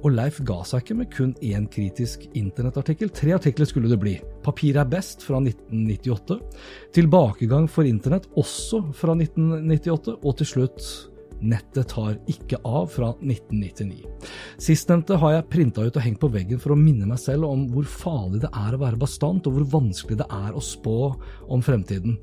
Og 0.03 0.12
Leif 0.12 0.41
ga 0.43 0.60
seg 0.67 0.83
ikke 0.83 0.98
med 1.00 1.12
kun 1.13 1.31
én 1.39 1.69
kritisk 1.72 2.25
internettartikkel. 2.36 3.12
Tre 3.15 3.38
artikler 3.38 3.69
skulle 3.69 3.91
det 3.91 4.01
bli. 4.01 4.17
Papir 4.43 4.77
er 4.81 4.89
best 4.91 5.24
fra 5.24 5.39
1998. 5.39 6.39
Tilbakegang 6.95 7.69
for 7.72 7.88
internett 7.88 8.27
også 8.39 8.83
fra 9.00 9.15
1998. 9.15 10.19
Og 10.19 10.38
til 10.41 10.50
slutt 10.50 10.91
Nettet 11.43 11.89
tar 11.91 12.15
ikke 12.31 12.60
av 12.63 12.88
fra 12.93 13.10
1999. 13.19 14.05
Sistnevnte 14.63 15.17
har 15.19 15.33
jeg 15.36 15.50
printa 15.51 15.83
ut 15.83 15.98
og 16.00 16.05
hengt 16.05 16.22
på 16.22 16.29
veggen 16.31 16.62
for 16.62 16.72
å 16.72 16.79
minne 16.79 17.07
meg 17.10 17.19
selv 17.19 17.50
om 17.50 17.65
hvor 17.74 17.88
farlig 17.89 18.43
det 18.45 18.51
er 18.55 18.77
å 18.77 18.79
være 18.79 19.00
bastant, 19.01 19.50
og 19.50 19.57
hvor 19.57 19.67
vanskelig 19.74 20.22
det 20.22 20.29
er 20.31 20.55
å 20.55 20.63
spå 20.63 20.98
om 21.51 21.65
fremtiden. 21.65 22.15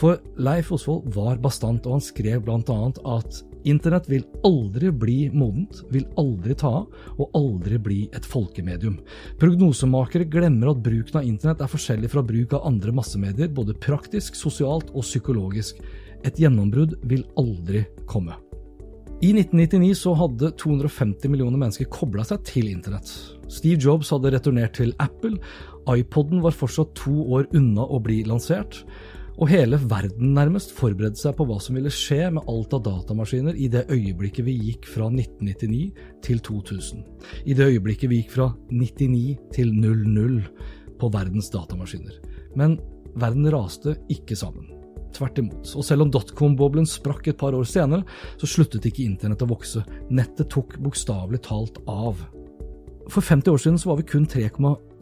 For 0.00 0.16
Leif 0.40 0.72
Osvold 0.74 1.12
var 1.14 1.42
bastant, 1.44 1.84
og 1.84 1.98
han 1.98 2.06
skrev 2.06 2.46
bl.a. 2.46 2.78
at 3.18 3.42
internett 3.68 4.08
vil 4.10 4.24
aldri 4.46 4.90
bli 4.92 5.18
modent, 5.32 5.82
vil 5.92 6.06
aldri 6.20 6.56
ta 6.60 6.70
av, 6.80 7.04
og 7.18 7.36
aldri 7.38 7.80
bli 7.82 7.98
et 8.16 8.26
folkemedium. 8.28 8.96
Prognosemakere 9.40 10.28
glemmer 10.30 10.72
at 10.72 10.82
bruken 10.84 11.20
av 11.20 11.28
internett 11.28 11.64
er 11.64 11.70
forskjellig 11.72 12.12
fra 12.12 12.24
bruk 12.26 12.56
av 12.56 12.66
andre 12.70 12.94
massemedier, 12.96 13.52
både 13.52 13.76
praktisk, 13.80 14.38
sosialt 14.38 14.92
og 14.94 15.06
psykologisk. 15.06 15.80
Et 16.24 16.40
gjennombrudd 16.40 16.98
vil 17.08 17.26
aldri 17.40 17.84
komme. 18.08 18.36
I 19.24 19.30
1999 19.32 19.94
så 19.96 20.12
hadde 20.18 20.50
250 20.60 21.30
millioner 21.32 21.60
mennesker 21.60 21.88
kobla 21.92 22.24
seg 22.26 22.42
til 22.44 22.66
internett. 22.68 23.08
Steve 23.48 23.78
Jobs 23.80 24.10
hadde 24.12 24.32
returnert 24.34 24.74
til 24.76 24.92
Apple, 25.00 25.38
iPoden 25.88 26.42
var 26.44 26.56
fortsatt 26.56 26.94
to 26.98 27.14
år 27.36 27.46
unna 27.56 27.86
å 27.86 28.00
bli 28.02 28.22
lansert, 28.26 28.82
og 29.34 29.50
hele 29.50 29.78
verden 29.90 30.34
nærmest 30.36 30.70
forberedte 30.76 31.18
seg 31.18 31.34
på 31.38 31.46
hva 31.48 31.56
som 31.62 31.74
ville 31.74 31.90
skje 31.92 32.28
med 32.36 32.46
alt 32.50 32.76
av 32.76 32.84
datamaskiner 32.86 33.56
i 33.58 33.66
det 33.72 33.86
øyeblikket 33.90 34.46
vi 34.46 34.54
gikk 34.68 34.86
fra 34.86 35.08
1999 35.10 36.04
til 36.22 36.42
2000. 36.46 37.02
I 37.50 37.56
det 37.58 37.66
øyeblikket 37.72 38.12
vi 38.12 38.20
gikk 38.22 38.30
fra 38.36 38.52
99 38.70 39.34
til 39.56 39.74
00 39.74 40.38
på 41.00 41.10
verdens 41.16 41.50
datamaskiner. 41.50 42.20
Men 42.54 42.78
verden 43.18 43.50
raste 43.50 43.96
ikke 44.12 44.38
sammen. 44.38 44.70
Tvert 45.14 45.38
imot. 45.38 45.74
Og 45.78 45.86
selv 45.86 46.06
om 46.06 46.14
dotcom-boblen 46.14 46.86
sprakk 46.90 47.28
et 47.30 47.38
par 47.38 47.54
år 47.54 47.66
senere, 47.66 48.06
så 48.38 48.50
sluttet 48.50 48.86
ikke 48.86 49.06
internett 49.06 49.42
å 49.42 49.50
vokse. 49.50 49.82
Nettet 50.10 50.50
tok 50.54 50.78
bokstavelig 50.82 51.42
talt 51.46 51.78
av. 51.90 52.22
For 53.10 53.22
50 53.22 53.50
år 53.52 53.60
siden 53.60 53.78
så 53.78 53.90
var 53.90 54.00
vi 54.00 54.08
kun 54.14 54.26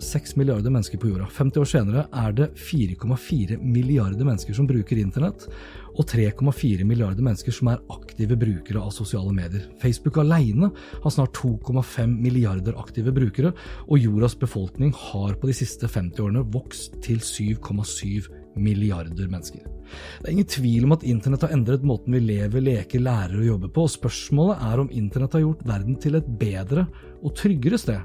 3,6 0.02 0.37
milliarder 0.37 0.71
mennesker 0.71 0.99
på 0.99 1.09
jorda. 1.09 1.26
50 1.30 1.61
år 1.61 1.68
senere 1.68 2.02
er 2.12 2.35
det 2.35 2.49
4,4 2.59 3.59
milliarder 3.62 4.26
mennesker 4.26 4.56
som 4.56 4.66
bruker 4.66 4.99
internett, 4.99 5.47
og 5.92 6.06
3,4 6.09 6.87
milliarder 6.88 7.23
mennesker 7.23 7.54
som 7.54 7.71
er 7.71 7.82
aktive 7.92 8.37
brukere 8.40 8.82
av 8.82 8.90
sosiale 8.94 9.32
medier. 9.37 9.68
Facebook 9.82 10.18
alene 10.23 10.73
har 11.02 11.14
snart 11.14 11.38
2,5 11.38 12.16
milliarder 12.18 12.78
aktive 12.80 13.14
brukere, 13.14 13.52
og 13.87 14.00
jordas 14.02 14.35
befolkning 14.38 14.94
har 14.97 15.37
på 15.38 15.50
de 15.50 15.56
siste 15.56 15.90
50 15.90 16.25
årene 16.25 16.47
vokst 16.54 16.99
til 17.04 17.23
7,7 17.23 18.30
milliarder 18.56 19.30
mennesker. 19.30 19.62
Det 19.62 20.28
er 20.28 20.35
ingen 20.35 20.49
tvil 20.49 20.87
om 20.87 20.97
at 20.97 21.04
internett 21.06 21.44
har 21.47 21.54
endret 21.54 21.85
måten 21.87 22.16
vi 22.16 22.25
lever, 22.25 22.64
leker, 22.64 23.04
lærer 23.04 23.38
og 23.38 23.47
jobber 23.47 23.73
på, 23.76 23.87
og 23.87 23.94
spørsmålet 23.94 24.66
er 24.73 24.82
om 24.82 24.90
internett 24.90 25.37
har 25.37 25.44
gjort 25.44 25.64
verden 25.68 26.00
til 26.00 26.18
et 26.18 26.35
bedre 26.40 26.88
og 27.23 27.37
tryggere 27.38 27.80
sted. 27.80 28.00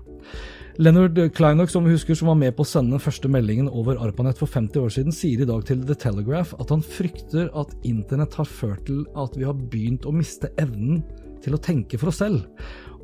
Leonard 0.78 1.18
Kleinok, 1.34 1.72
som 1.74 1.88
vi 1.88 1.96
husker, 1.96 2.14
som 2.14 2.28
var 2.30 2.36
med 2.38 2.54
på 2.54 2.62
å 2.62 2.68
sende 2.70 2.94
den 2.94 3.02
første 3.02 3.30
meldingen 3.34 3.66
over 3.74 3.98
ARPANET 3.98 4.38
for 4.38 4.46
50 4.46 4.84
år 4.84 4.92
siden, 4.94 5.16
sier 5.16 5.42
i 5.42 5.48
dag 5.50 5.64
til 5.66 5.80
The 5.82 5.96
Telegraph 5.98 6.52
at 6.62 6.70
han 6.70 6.84
frykter 6.86 7.48
at 7.58 7.74
internett 7.90 8.38
har 8.38 8.46
ført 8.46 8.84
til 8.86 9.00
at 9.18 9.34
vi 9.34 9.48
har 9.48 9.58
begynt 9.58 10.06
å 10.06 10.14
miste 10.14 10.52
evnen 10.62 11.00
til 11.42 11.58
å 11.58 11.62
tenke 11.66 11.98
for 11.98 12.12
oss 12.12 12.22
selv. 12.22 12.46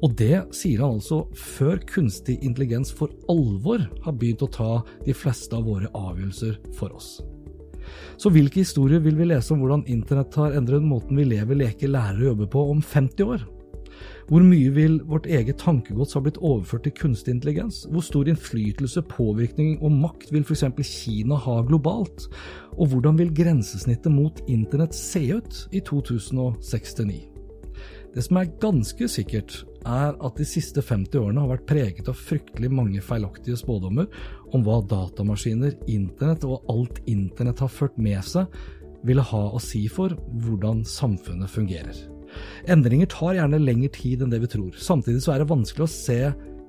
Og 0.05 0.13
det 0.19 0.43
sier 0.53 0.83
han 0.83 0.99
altså 0.99 1.23
før 1.33 1.81
kunstig 1.89 2.37
intelligens 2.45 2.93
for 2.93 3.09
alvor 3.33 3.87
har 4.05 4.19
begynt 4.21 4.45
å 4.45 4.51
ta 4.53 4.71
de 5.07 5.17
fleste 5.17 5.57
av 5.57 5.65
våre 5.65 5.89
avgjørelser 5.97 6.59
for 6.77 6.93
oss. 6.93 7.15
Så 8.21 8.29
hvilke 8.29 8.61
historier 8.61 9.01
vil 9.01 9.17
vi 9.17 9.31
lese 9.31 9.49
om 9.55 9.65
hvordan 9.65 9.87
internett 9.89 10.37
har 10.37 10.53
endret 10.59 10.85
måten 10.85 11.17
vi 11.17 11.25
lever, 11.25 11.57
leker, 11.65 11.89
lærer 11.89 12.21
og 12.21 12.35
jobber 12.35 12.53
på 12.53 12.69
om 12.75 12.85
50 12.85 13.33
år? 13.33 13.49
Hvor 14.29 14.45
mye 14.45 14.71
vil 14.75 14.99
vårt 15.09 15.27
eget 15.27 15.59
tankegods 15.61 16.15
ha 16.15 16.21
blitt 16.23 16.39
overført 16.39 16.85
til 16.87 16.95
kunstig 16.97 17.35
intelligens? 17.35 17.83
Hvor 17.91 18.05
stor 18.05 18.29
innflytelse, 18.31 19.03
påvirkning 19.11 19.75
og 19.81 19.91
makt 19.97 20.31
vil 20.33 20.45
f.eks. 20.47 20.65
Kina 20.87 21.37
ha 21.39 21.59
globalt? 21.67 22.29
Og 22.77 22.93
hvordan 22.93 23.19
vil 23.19 23.33
grensesnittet 23.35 24.11
mot 24.11 24.41
internett 24.47 24.95
se 24.95 25.25
ut 25.35 25.67
i 25.71 25.83
2069? 25.83 27.33
Det 28.13 28.21
som 28.21 28.37
er 28.37 28.51
ganske 28.61 29.07
sikkert, 29.09 29.63
er 29.89 30.13
at 30.13 30.37
de 30.37 30.45
siste 30.45 30.83
50 30.85 31.17
årene 31.19 31.41
har 31.43 31.49
vært 31.55 31.65
preget 31.67 32.09
av 32.11 32.19
fryktelig 32.19 32.69
mange 32.71 33.01
feilaktige 33.03 33.57
spådommer 33.59 34.05
om 34.53 34.63
hva 34.63 34.77
datamaskiner, 34.85 35.73
internett 35.89 36.45
og 36.47 36.63
alt 36.71 37.01
internett 37.09 37.63
har 37.65 37.73
ført 37.73 37.97
med 37.97 38.21
seg, 38.27 38.47
ville 39.03 39.25
ha 39.33 39.43
å 39.49 39.59
si 39.59 39.87
for 39.91 40.13
hvordan 40.45 40.85
samfunnet 40.87 41.51
fungerer. 41.51 41.97
Endringer 42.71 43.09
tar 43.11 43.37
gjerne 43.37 43.61
lengre 43.61 43.91
tid 43.93 44.23
enn 44.23 44.33
det 44.33 44.41
vi 44.43 44.51
tror. 44.55 44.73
Samtidig 44.79 45.23
så 45.25 45.33
er 45.33 45.43
det 45.43 45.51
vanskelig 45.51 45.85
å 45.85 45.93
se 45.93 46.19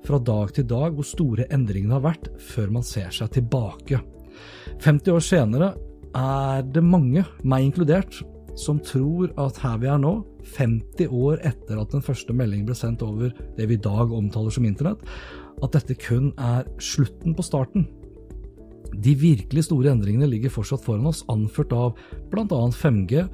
fra 0.05 0.19
dag 0.21 0.53
til 0.53 0.67
dag 0.69 0.93
hvor 0.95 1.07
store 1.07 1.47
endringene 1.53 1.97
har 1.97 2.05
vært, 2.05 2.29
før 2.51 2.71
man 2.77 2.85
ser 2.85 3.09
seg 3.15 3.31
tilbake. 3.35 4.01
50 4.83 5.15
år 5.15 5.23
senere 5.23 5.73
er 6.15 6.63
det 6.75 6.83
mange, 6.85 7.25
meg 7.43 7.69
inkludert, 7.69 8.21
som 8.55 8.79
tror 8.79 9.33
at 9.41 9.57
her 9.63 9.79
vi 9.81 9.89
er 9.91 9.99
nå, 9.99 10.13
50 10.55 11.11
år 11.11 11.41
etter 11.47 11.79
at 11.81 11.91
den 11.91 12.03
første 12.05 12.35
meldingen 12.35 12.67
ble 12.69 12.77
sendt 12.77 13.03
over 13.03 13.33
det 13.57 13.67
vi 13.67 13.75
i 13.75 13.81
dag 13.81 14.13
omtaler 14.13 14.53
som 14.53 14.67
internett, 14.67 15.01
at 15.63 15.75
dette 15.75 15.97
kun 15.99 16.31
er 16.39 16.67
slutten 16.83 17.35
på 17.35 17.43
starten. 17.45 17.87
De 18.95 19.15
virkelig 19.19 19.65
store 19.67 19.91
endringene 19.91 20.29
ligger 20.29 20.53
fortsatt 20.53 20.83
foran 20.85 21.09
oss, 21.09 21.23
anført 21.31 21.73
av 21.75 21.95
bl.a. 22.31 22.45
5G, 22.71 23.25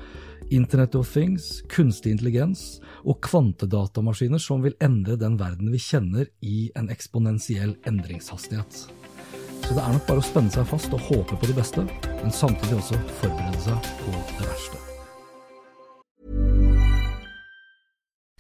Internet 0.52 0.96
of 0.96 1.08
Things, 1.08 1.62
kunstig 1.72 2.12
intelligens 2.12 2.82
og 3.08 3.22
kvantedatamaskiner 3.24 4.42
som 4.42 4.66
vil 4.66 4.76
endre 4.84 5.16
den 5.16 5.38
verden 5.40 5.72
vi 5.72 5.80
kjenner 5.80 6.28
i 6.44 6.66
en 6.76 6.92
eksponentiell 6.92 7.78
endringshastighet. 7.88 8.84
Så 9.62 9.78
det 9.78 9.80
er 9.80 9.96
nok 9.96 10.08
bare 10.10 10.20
å 10.20 10.28
spenne 10.28 10.52
seg 10.52 10.68
fast 10.68 10.92
og 10.92 11.08
håpe 11.08 11.40
på 11.40 11.48
det 11.48 11.56
beste, 11.56 11.88
men 12.20 12.36
samtidig 12.36 12.82
også 12.82 13.00
forberede 13.22 13.68
seg 13.70 13.92
på 14.04 14.16
det 14.36 14.48
verste. 14.50 14.91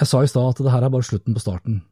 Jeg 0.00 0.08
sa 0.08 0.22
i 0.22 0.28
stad 0.30 0.54
at 0.54 0.62
det 0.64 0.72
her 0.72 0.86
er 0.86 0.92
bare 0.92 1.04
slutten 1.04 1.34
på 1.36 1.42
starten. 1.42 1.82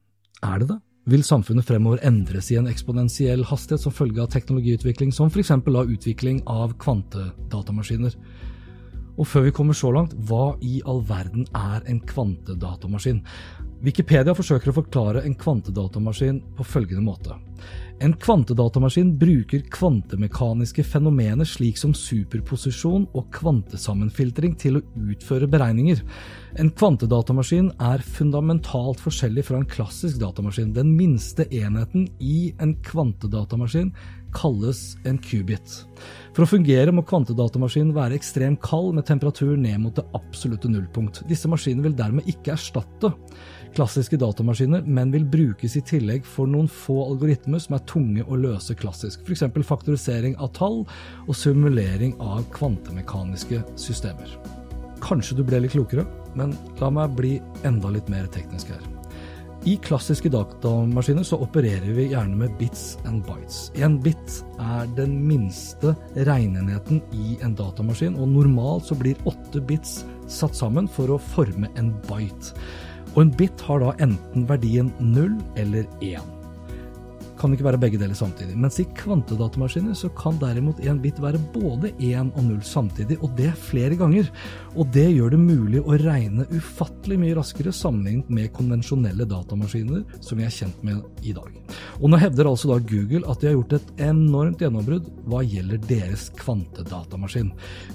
Er 0.42 0.62
det 0.62 0.70
det? 0.70 0.78
Vil 1.10 1.24
samfunnet 1.24 1.66
fremover 1.66 2.00
endres 2.06 2.50
i 2.52 2.56
en 2.60 2.68
eksponentiell 2.68 3.42
hastighet 3.48 3.82
som 3.82 3.92
følge 3.92 4.22
av 4.22 4.30
teknologiutvikling, 4.32 5.12
som 5.12 5.28
f.eks. 5.28 5.50
av 5.52 5.90
utvikling 5.90 6.40
av 6.48 6.72
kvantedatamaskiner? 6.80 8.16
Og 9.20 9.28
før 9.28 9.44
vi 9.48 9.52
kommer 9.52 9.76
så 9.76 9.90
langt, 9.92 10.14
hva 10.28 10.54
i 10.64 10.78
all 10.88 11.02
verden 11.04 11.44
er 11.56 11.84
en 11.92 12.00
kvantedatamaskin? 12.00 13.20
Wikipedia 13.84 14.32
forsøker 14.36 14.72
å 14.72 14.78
forklare 14.80 15.24
en 15.24 15.36
kvantedatamaskin 15.36 16.40
på 16.56 16.64
følgende 16.64 17.04
måte. 17.04 17.36
En 18.00 18.14
kvantedatamaskin 18.16 19.10
bruker 19.20 19.60
kvantemekaniske 19.68 20.80
fenomener 20.88 21.44
slik 21.44 21.76
som 21.76 21.92
superposisjon 21.92 23.02
og 23.12 23.26
kvantesammenfiltring 23.36 24.54
til 24.62 24.78
å 24.78 24.82
utføre 25.12 25.48
beregninger. 25.52 26.00
En 26.56 26.72
kvantedatamaskin 26.72 27.68
er 27.90 28.00
fundamentalt 28.16 29.02
forskjellig 29.04 29.44
fra 29.50 29.60
en 29.60 29.68
klassisk 29.68 30.16
datamaskin. 30.22 30.72
Den 30.72 30.94
minste 30.96 31.44
enheten 31.52 32.08
i 32.24 32.54
en 32.64 32.72
kvantedatamaskin 32.88 33.92
kalles 34.32 34.94
en 35.04 35.20
qubit. 35.20 35.76
For 36.32 36.46
å 36.46 36.50
fungere 36.54 36.94
må 36.94 37.04
kvantedatamaskinen 37.04 37.92
være 37.92 38.16
ekstremt 38.16 38.62
kald 38.64 38.94
med 38.96 39.08
temperatur 39.10 39.58
ned 39.60 39.76
mot 39.82 39.96
det 39.98 40.06
absolutte 40.16 40.70
nullpunkt. 40.72 41.20
Disse 41.28 41.50
maskinene 41.52 41.84
vil 41.90 41.98
dermed 41.98 42.32
ikke 42.32 42.54
erstatte 42.56 43.12
klassiske 43.74 44.18
datamaskiner, 44.20 44.82
men 44.86 45.12
vil 45.14 45.24
brukes 45.28 45.76
i 45.78 45.82
tillegg 45.86 46.26
for 46.26 46.50
noen 46.50 46.68
få 46.70 46.98
algoritmer 47.06 47.62
som 47.62 47.76
er 47.76 47.84
tunge 47.90 48.24
å 48.26 48.38
løse 48.38 48.76
klassisk, 48.78 49.24
f.eks. 49.26 49.44
faktorisering 49.66 50.36
av 50.38 50.52
tall 50.58 50.82
og 51.26 51.36
simulering 51.36 52.16
av 52.20 52.44
kvantemekaniske 52.54 53.62
systemer. 53.80 54.38
Kanskje 55.00 55.38
du 55.38 55.44
ble 55.46 55.62
litt 55.64 55.76
klokere, 55.76 56.06
men 56.36 56.54
la 56.80 56.90
meg 56.92 57.14
bli 57.18 57.36
enda 57.66 57.92
litt 57.92 58.10
mer 58.12 58.28
teknisk 58.32 58.74
her. 58.74 58.82
I 59.68 59.74
klassiske 59.84 60.30
datamaskiner 60.32 61.24
så 61.26 61.36
opererer 61.44 61.92
vi 61.92 62.06
gjerne 62.14 62.38
med 62.40 62.54
bits 62.56 62.94
and 63.04 63.20
bytes. 63.26 63.66
En 63.76 63.98
bit 64.00 64.38
er 64.56 64.88
den 64.96 65.18
minste 65.28 65.92
regnenheten 66.16 67.02
i 67.12 67.36
en 67.44 67.52
datamaskin, 67.58 68.16
og 68.16 68.32
normalt 68.32 68.88
så 68.88 68.96
blir 68.96 69.20
åtte 69.28 69.60
bits 69.60 69.98
satt 70.32 70.56
sammen 70.56 70.88
for 70.88 71.12
å 71.12 71.20
forme 71.34 71.68
en 71.76 71.92
byte. 72.08 72.56
Og 73.14 73.24
en 73.24 73.32
bit 73.34 73.64
har 73.66 73.82
da 73.82 73.94
enten 74.02 74.46
verdien 74.48 74.92
0 75.00 75.34
eller 75.58 75.88
1. 76.00 76.39
Kan 77.40 77.54
ikke 77.54 77.64
være 77.64 77.80
begge 77.80 77.96
deler 77.96 78.16
samtidig. 78.16 78.52
Mens 78.60 78.76
i 78.82 78.84
kvantedatamaskiner 78.98 79.96
så 79.96 80.10
kan 80.12 80.36
derimot 80.42 80.82
en 80.84 80.98
bit 81.00 81.16
være 81.22 81.40
både 81.54 81.94
1 81.96 82.34
og 82.36 82.44
0 82.44 82.58
samtidig, 82.66 83.16
og 83.24 83.32
det 83.38 83.54
flere 83.56 83.96
ganger. 83.96 84.28
Og 84.76 84.90
det 84.92 85.06
gjør 85.14 85.32
det 85.32 85.40
mulig 85.40 85.80
å 85.80 85.96
regne 86.02 86.44
ufattelig 86.52 87.16
mye 87.22 87.38
raskere 87.38 87.72
sammenlignet 87.72 88.28
med 88.28 88.52
konvensjonelle 88.56 89.24
datamaskiner 89.30 90.04
som 90.20 90.36
vi 90.36 90.44
er 90.44 90.52
kjent 90.52 90.84
med 90.84 91.00
i 91.24 91.32
dag. 91.36 91.48
Og 92.00 92.12
nå 92.12 92.20
hevder 92.20 92.50
altså 92.50 92.74
da 92.74 92.78
Google 92.92 93.24
at 93.24 93.40
de 93.40 93.48
har 93.48 93.56
gjort 93.56 93.74
et 93.78 93.90
enormt 94.10 94.60
gjennombrudd 94.60 95.08
hva 95.30 95.40
gjelder 95.46 95.80
deres 95.88 96.28
kvantedatamaskin. 96.40 97.54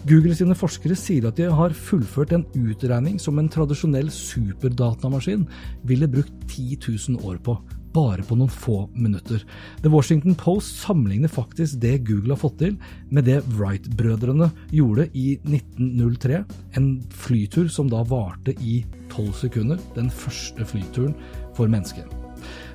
Google 0.09 0.35
sine 0.37 0.57
forskere 0.57 0.97
sier 0.97 1.29
at 1.29 1.37
de 1.37 1.53
har 1.53 1.77
fullført 1.85 2.33
en 2.33 2.49
utregning 2.57 3.21
som 3.21 3.37
en 3.37 3.51
tradisjonell 3.51 4.09
superdatamaskin 4.09 5.45
ville 5.85 6.09
brukt 6.09 6.33
10 6.49 6.79
000 7.13 7.25
år 7.29 7.41
på 7.45 7.59
bare 7.95 8.25
på 8.27 8.35
noen 8.37 8.51
få 8.51 8.85
minutter. 8.93 9.41
The 9.83 9.91
Washington 9.91 10.35
Post 10.39 10.81
sammenligner 10.83 11.31
faktisk 11.31 11.79
det 11.83 12.01
Google 12.07 12.35
har 12.35 12.41
fått 12.41 12.59
til, 12.59 12.75
med 13.09 13.27
det 13.29 13.39
Wright-brødrene 13.55 14.49
gjorde 14.75 15.07
i 15.13 15.37
1903. 15.47 16.43
En 16.79 16.91
flytur 17.25 17.71
som 17.71 17.89
da 17.91 18.03
varte 18.07 18.55
i 18.59 18.81
tolv 19.13 19.33
sekunder. 19.39 19.79
Den 19.95 20.11
første 20.11 20.67
flyturen 20.67 21.15
for 21.55 21.71
mennesker. 21.71 22.07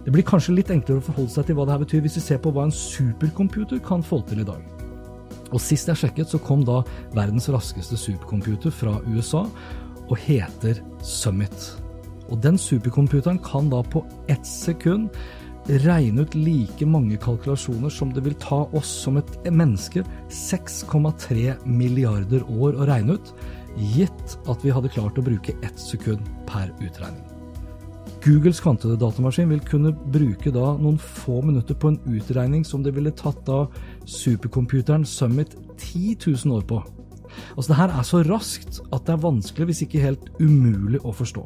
Det 0.05 0.13
blir 0.15 0.25
kanskje 0.27 0.57
litt 0.57 0.73
enklere 0.73 1.03
å 1.03 1.05
forholde 1.11 1.35
seg 1.35 1.49
til 1.49 1.59
hva 1.59 1.67
det 1.69 1.77
her 1.77 1.85
betyr, 1.85 2.05
hvis 2.07 2.17
vi 2.17 2.25
ser 2.25 2.41
på 2.41 2.53
hva 2.57 2.65
en 2.67 2.75
supercomputer 2.75 3.83
kan 3.85 4.05
få 4.05 4.23
til 4.29 4.41
i 4.41 4.49
dag. 4.49 4.65
Og 5.51 5.61
Sist 5.61 5.91
jeg 5.91 5.99
sjekket, 5.99 6.31
så 6.31 6.41
kom 6.41 6.65
da 6.65 6.81
verdens 7.17 7.51
raskeste 7.53 7.99
supercomputer 7.99 8.73
fra 8.73 8.97
USA 9.11 9.45
og 10.09 10.19
heter 10.25 10.81
Summit. 11.05 11.90
Og 12.31 12.41
den 12.43 12.59
supercomputeren 12.61 13.41
kan 13.45 13.71
da 13.73 13.83
på 13.83 14.05
ett 14.31 14.47
sekund 14.47 15.11
regne 15.85 16.25
ut 16.25 16.35
like 16.35 16.87
mange 16.89 17.19
kalkulasjoner 17.21 17.93
som 17.93 18.15
det 18.15 18.25
vil 18.25 18.37
ta 18.43 18.63
oss 18.77 18.91
som 19.05 19.19
et 19.21 19.51
menneske 19.51 20.05
6,3 20.33 21.57
milliarder 21.67 22.47
år 22.49 22.79
å 22.79 22.89
regne 22.89 23.19
ut, 23.19 23.35
gitt 23.95 24.39
at 24.51 24.65
vi 24.65 24.73
hadde 24.75 24.91
klart 24.93 25.19
å 25.21 25.27
bruke 25.27 25.55
ett 25.63 25.79
sekund 25.79 26.25
per 26.49 26.73
utregning. 26.81 27.27
Googles 28.21 28.61
kvantedatamaskin 28.61 29.49
vil 29.49 29.63
kunne 29.65 29.95
bruke 30.13 30.51
da 30.53 30.75
noen 30.77 30.99
få 31.01 31.39
minutter 31.41 31.77
på 31.79 31.93
en 31.93 32.01
utregning 32.11 32.67
som 32.69 32.83
det 32.85 32.93
ville 32.97 33.15
tatt 33.17 33.39
da 33.47 33.63
supercomputeren 34.05 35.07
Summit 35.09 35.55
10 35.79 36.19
000 36.45 36.59
år 36.59 36.67
på. 36.69 36.83
Altså, 37.55 37.71
det 37.71 37.79
her 37.81 37.95
er 37.95 38.07
så 38.07 38.23
raskt 38.27 38.81
at 38.91 39.07
det 39.07 39.15
er 39.15 39.25
vanskelig, 39.25 39.71
hvis 39.71 39.83
ikke 39.87 40.05
helt 40.05 40.31
umulig 40.41 41.01
å 41.05 41.15
forstå. 41.17 41.45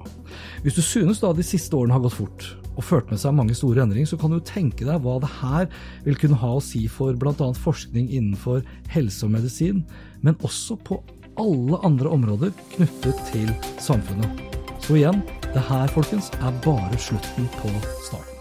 Hvis 0.64 0.78
du 0.78 0.82
synes 0.84 1.22
da 1.22 1.32
de 1.36 1.46
siste 1.46 1.76
årene 1.76 1.96
har 1.96 2.04
gått 2.04 2.18
fort, 2.18 2.46
og 2.74 2.82
ført 2.82 3.10
med 3.12 3.20
seg 3.22 3.36
mange 3.36 3.54
store 3.54 3.84
endringer, 3.84 4.08
så 4.10 4.18
kan 4.18 4.32
du 4.34 4.40
tenke 4.42 4.86
deg 4.86 5.02
hva 5.04 5.20
det 5.22 5.30
her 5.38 5.68
vil 6.06 6.18
kunne 6.18 6.40
ha 6.40 6.56
å 6.56 6.64
si 6.64 6.84
for 6.90 7.14
bl.a. 7.18 7.50
forskning 7.54 8.10
innenfor 8.10 8.64
helse 8.94 9.26
og 9.26 9.34
medisin, 9.36 9.84
men 10.26 10.38
også 10.42 10.78
på 10.82 10.98
alle 11.40 11.80
andre 11.86 12.10
områder 12.14 12.52
knyttet 12.74 13.24
til 13.30 13.50
samfunnet. 13.82 14.44
Så 14.84 14.98
igjen, 14.98 15.22
det 15.54 15.64
her, 15.70 15.88
folkens, 15.94 16.30
er 16.42 16.62
bare 16.66 17.00
slutten 17.00 17.50
på 17.60 17.72
starten. 18.04 18.33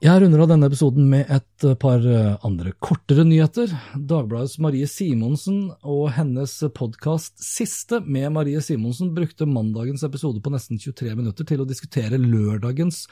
Jeg 0.00 0.16
runder 0.22 0.40
av 0.40 0.48
denne 0.48 0.64
episoden 0.70 1.10
med 1.12 1.28
et 1.28 1.64
par 1.76 2.00
andre 2.48 2.70
kortere 2.80 3.20
nyheter. 3.28 3.68
Dagbladets 3.92 4.54
Marie 4.64 4.86
Simonsen 4.88 5.74
og 5.84 6.06
hennes 6.16 6.54
podkast 6.72 7.36
Siste 7.44 7.98
med 8.06 8.30
Marie 8.32 8.62
Simonsen 8.64 9.10
brukte 9.12 9.44
mandagens 9.44 10.00
episode 10.08 10.40
på 10.40 10.54
nesten 10.54 10.80
23 10.80 11.12
minutter 11.18 11.44
til 11.44 11.60
å 11.60 11.68
diskutere 11.68 12.16
lørdagens 12.16 13.02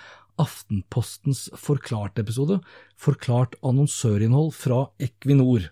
Aftenpostens 0.40 1.51
Forklart-episode, 1.61 2.62
forklart 2.96 3.61
annonsørinnhold 3.61 4.55
fra 4.57 4.87
Equinor. 4.96 5.68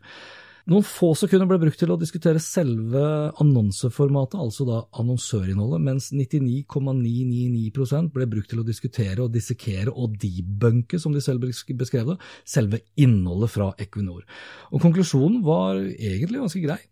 Noen 0.66 0.83
få 0.83 1.12
sekunder 1.14 1.46
ble 1.46 1.61
brukt 1.62 1.79
til 1.79 1.92
å 1.94 1.96
diskutere 2.00 2.40
selve 2.42 3.31
annonseformatet, 3.38 4.35
altså 4.35 4.64
da 4.66 4.81
annonsørinnholdet, 4.98 5.79
mens 5.87 6.11
99,999% 6.11 8.11
ble 8.14 8.26
brukt 8.33 8.50
til 8.50 8.61
å 8.64 8.66
diskutere 8.66 9.22
og 9.22 9.31
dissekere 9.37 9.94
og 9.94 10.16
debunke, 10.18 10.98
som 10.98 11.14
de 11.14 11.22
selv 11.22 11.46
beskrev 11.46 12.11
det, 12.11 12.18
selve 12.42 12.83
innholdet 12.98 13.50
fra 13.52 13.70
Equinor. 13.79 14.26
Og 14.72 14.83
konklusjonen 14.83 15.44
var 15.46 15.79
egentlig 15.79 16.42
ganske 16.42 16.64
grei. 16.66 16.83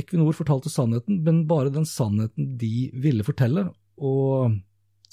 Equinor 0.00 0.32
fortalte 0.36 0.72
sannheten, 0.72 1.20
men 1.24 1.46
bare 1.50 1.74
den 1.74 1.86
sannheten 1.88 2.56
de 2.60 2.90
ville 2.96 3.24
fortelle. 3.28 3.68
og 4.00 4.56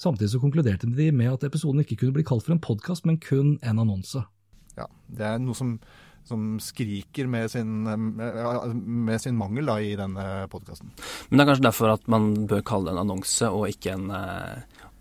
Samtidig 0.00 0.30
så 0.32 0.40
konkluderte 0.40 0.88
de 0.88 1.12
med 1.12 1.34
at 1.34 1.44
episoden 1.48 1.80
ikke 1.84 1.96
kunne 2.00 2.16
bli 2.16 2.24
kalt 2.24 2.44
for 2.48 2.56
en 2.56 2.64
podkast, 2.64 3.04
men 3.04 3.20
kun 3.20 3.58
en 3.60 3.84
annonse. 3.84 4.24
Ja, 4.76 4.90
det 5.08 5.24
er 5.24 5.38
noe 5.40 5.56
som 5.56 5.78
som 6.28 6.56
skriker 6.62 7.28
med 7.30 7.50
sin, 7.52 7.86
med, 7.86 8.76
med 8.76 9.22
sin 9.22 9.36
mangel 9.38 9.70
da, 9.70 9.78
i 9.80 9.94
denne 9.98 10.26
podkasten. 10.52 10.90
Men 11.28 11.38
det 11.38 11.44
er 11.44 11.50
kanskje 11.52 11.68
derfor 11.68 11.94
at 11.94 12.10
man 12.10 12.32
bør 12.50 12.64
kalle 12.66 12.90
det 12.90 12.96
en 12.96 13.04
annonse 13.04 13.50
og 13.50 13.68
ikke 13.70 13.94
en, 13.94 14.10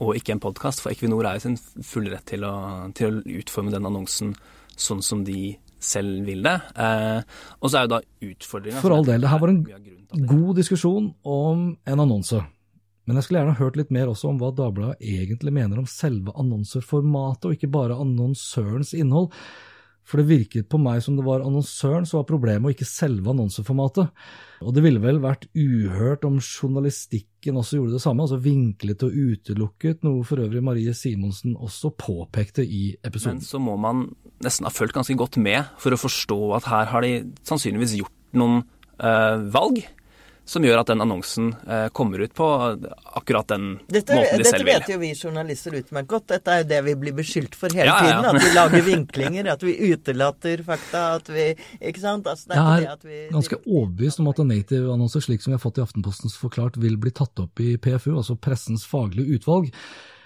og 0.04 0.16
ikke 0.20 0.36
en 0.36 0.44
podkast. 0.44 0.84
For 0.84 0.94
Equinor 0.94 1.28
er 1.28 1.40
jo 1.40 1.48
sin 1.48 1.60
fulle 1.86 2.14
rett 2.14 2.28
til 2.30 2.46
å, 2.48 2.56
til 2.98 3.20
å 3.20 3.38
utforme 3.42 3.74
den 3.74 3.90
annonsen 3.90 4.36
sånn 4.76 5.04
som 5.06 5.24
de 5.28 5.56
selv 5.86 6.26
vil 6.28 6.44
det. 6.46 6.56
Eh, 6.82 7.22
og 7.62 7.70
så 7.70 7.80
er 7.80 7.86
jo 7.86 7.94
da 7.96 8.02
utfordringa 8.30 8.82
For 8.84 8.96
all 8.96 9.08
del, 9.08 9.24
det 9.24 9.32
her 9.32 9.42
var 9.42 9.54
en 9.54 9.64
god 10.26 10.52
diskusjon 10.60 11.14
om 11.22 11.72
en 11.86 12.04
annonse. 12.06 12.42
Men 13.06 13.20
jeg 13.20 13.28
skulle 13.28 13.44
gjerne 13.44 13.60
hørt 13.60 13.78
litt 13.78 13.94
mer 13.94 14.10
også 14.10 14.32
om 14.32 14.40
hva 14.42 14.50
Dagbladet 14.56 14.98
egentlig 15.06 15.54
mener 15.54 15.82
om 15.82 15.90
selve 15.90 16.34
annonseformatet, 16.42 17.46
og 17.46 17.58
ikke 17.58 17.74
bare 17.74 18.00
annonsørens 18.02 18.96
innhold. 18.98 19.30
For 20.06 20.22
det 20.22 20.30
virket 20.30 20.68
på 20.70 20.78
meg 20.78 21.02
som 21.02 21.15
det 21.18 21.26
var 21.26 21.41
annonsøren 21.41 22.06
som 22.06 22.20
var 22.20 22.28
problemet, 22.30 22.68
og 22.68 22.76
ikke 22.76 22.88
selve 22.88 23.32
annonseformatet. 23.32 24.12
Og 24.62 24.76
det 24.76 24.84
ville 24.86 25.02
vel 25.02 25.18
vært 25.24 25.48
uhørt 25.58 26.28
om 26.28 26.38
journalistikken 26.38 27.58
også 27.58 27.80
gjorde 27.80 27.98
det 27.98 28.04
samme, 28.04 28.26
altså 28.26 28.38
vinklet 28.41 29.06
og 29.08 29.18
utelukket, 29.18 30.06
noe 30.06 30.22
for 30.28 30.44
øvrig 30.46 30.62
Marie 30.65 30.94
Simonsen 30.98 31.58
også 31.58 31.91
påpekte 31.98 32.65
i 32.65 32.91
episoden. 33.02 33.41
Men 33.41 33.50
så 33.50 33.62
må 33.62 33.76
man 33.82 34.08
nesten 34.46 34.70
ha 34.70 34.74
fulgt 34.74 34.96
ganske 34.98 35.18
godt 35.18 35.39
med 35.41 35.74
for 35.82 35.96
å 35.96 36.00
forstå 36.00 36.39
at 36.60 36.70
her 36.70 36.91
har 36.94 37.06
de 37.06 37.13
sannsynligvis 37.48 37.98
gjort 38.04 38.15
noen 38.38 38.62
øh, 39.00 39.46
valg 39.54 39.82
som 40.46 40.66
gjør 40.66 40.84
at 40.84 40.90
den 40.92 41.02
annonsen 41.02 41.50
eh, 41.66 41.88
kommer 41.96 42.22
ut 42.22 42.34
på 42.38 42.48
akkurat 43.18 43.50
den 43.50 43.80
dette, 43.90 44.14
måten 44.14 44.42
de 44.42 44.46
selv 44.46 44.68
vil. 44.68 44.76
Dette 44.76 44.86
vet 44.86 44.92
jo 44.94 45.00
vi 45.02 45.10
journalister 45.18 45.78
utmerket 45.80 46.12
godt. 46.12 46.28
Dette 46.36 46.54
er 46.54 46.62
jo 46.62 46.68
det 46.70 46.82
vi 46.86 46.96
blir 47.02 47.18
beskyldt 47.18 47.58
for 47.58 47.74
hele 47.74 47.90
ja, 47.90 47.98
ja, 47.98 48.12
ja. 48.12 48.22
tiden. 48.22 48.30
At 48.30 48.46
vi 48.46 48.54
lager 48.54 48.86
vinklinger, 48.86 49.52
at 49.56 49.66
vi 49.66 49.76
utelater 49.90 50.66
fakta, 50.68 51.06
at 51.20 51.34
vi 51.34 51.48
Ikke 51.82 52.02
sant? 52.02 52.30
Altså, 52.30 52.54
jeg 52.54 52.90
er 52.92 53.06
vi, 53.06 53.22
ganske 53.34 53.60
overbevist 53.66 54.22
om 54.22 54.30
at 54.32 54.42
en 54.42 54.52
native-annonse 54.54 55.24
slik 55.26 55.42
som 55.44 55.54
vi 55.54 55.58
har 55.58 55.64
fått 55.66 55.82
i 55.82 55.86
Aftenpostens 55.86 56.38
Forklart, 56.40 56.78
vil 56.82 57.00
bli 57.02 57.14
tatt 57.16 57.42
opp 57.42 57.62
i 57.64 57.76
PFU, 57.82 58.14
altså 58.16 58.38
Pressens 58.38 58.86
faglige 58.88 59.40
utvalg. 59.40 59.72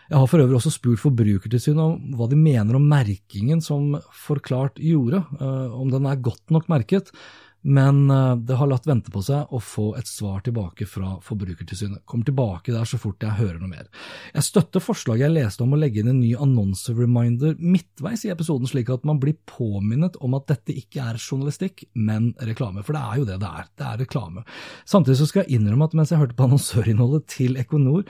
Jeg 0.09 0.17
har 0.17 0.29
for 0.29 0.41
øvrig 0.41 0.57
også 0.57 0.71
spurt 0.73 1.01
Forbrukertilsynet 1.03 1.83
om 1.83 2.15
hva 2.17 2.25
de 2.31 2.37
mener 2.39 2.75
om 2.75 2.87
merkingen 2.89 3.61
som 3.61 3.93
Forklart 4.25 4.81
gjorde, 4.81 5.21
eh, 5.39 5.75
om 5.79 5.91
den 5.93 6.07
er 6.09 6.23
godt 6.25 6.49
nok 6.51 6.67
merket. 6.71 7.13
Men 7.61 8.09
eh, 8.09 8.35
det 8.47 8.55
har 8.55 8.69
latt 8.71 8.87
vente 8.87 9.11
på 9.11 9.21
seg 9.25 9.51
å 9.51 9.59
få 9.63 9.89
et 9.99 10.07
svar 10.07 10.39
tilbake 10.45 10.87
fra 10.87 11.17
Forbrukertilsynet. 11.25 12.05
Kommer 12.07 12.29
tilbake 12.29 12.71
der 12.71 12.87
så 12.87 12.99
fort 13.01 13.23
jeg 13.23 13.35
hører 13.35 13.59
noe 13.59 13.71
mer. 13.71 13.89
Jeg 14.31 14.47
støtter 14.47 14.83
forslaget 14.83 15.27
jeg 15.27 15.35
leste 15.35 15.65
om 15.65 15.75
å 15.75 15.81
legge 15.81 15.99
inn 15.99 16.11
en 16.13 16.21
ny 16.21 16.31
annonsereminder 16.39 17.59
midtveis 17.59 18.23
i 18.25 18.31
episoden, 18.31 18.69
slik 18.69 18.91
at 18.93 19.07
man 19.07 19.19
blir 19.19 19.35
påminnet 19.49 20.15
om 20.23 20.37
at 20.39 20.47
dette 20.53 20.75
ikke 20.79 21.03
er 21.03 21.19
journalistikk, 21.19 21.83
men 21.99 22.31
reklame. 22.39 22.85
For 22.87 22.95
det 22.95 23.03
er 23.03 23.19
jo 23.19 23.27
det 23.27 23.39
det 23.43 23.53
er. 23.61 23.71
Det 23.75 23.87
er 23.89 24.03
reklame. 24.05 24.45
Samtidig 24.87 25.19
så 25.19 25.29
skal 25.29 25.43
jeg 25.43 25.59
innrømme 25.59 25.89
at 25.89 25.97
mens 25.99 26.13
jeg 26.15 26.23
hørte 26.23 26.39
på 26.39 26.47
annonsørinnholdet 26.47 27.27
til 27.35 27.59
Equinor, 27.59 28.07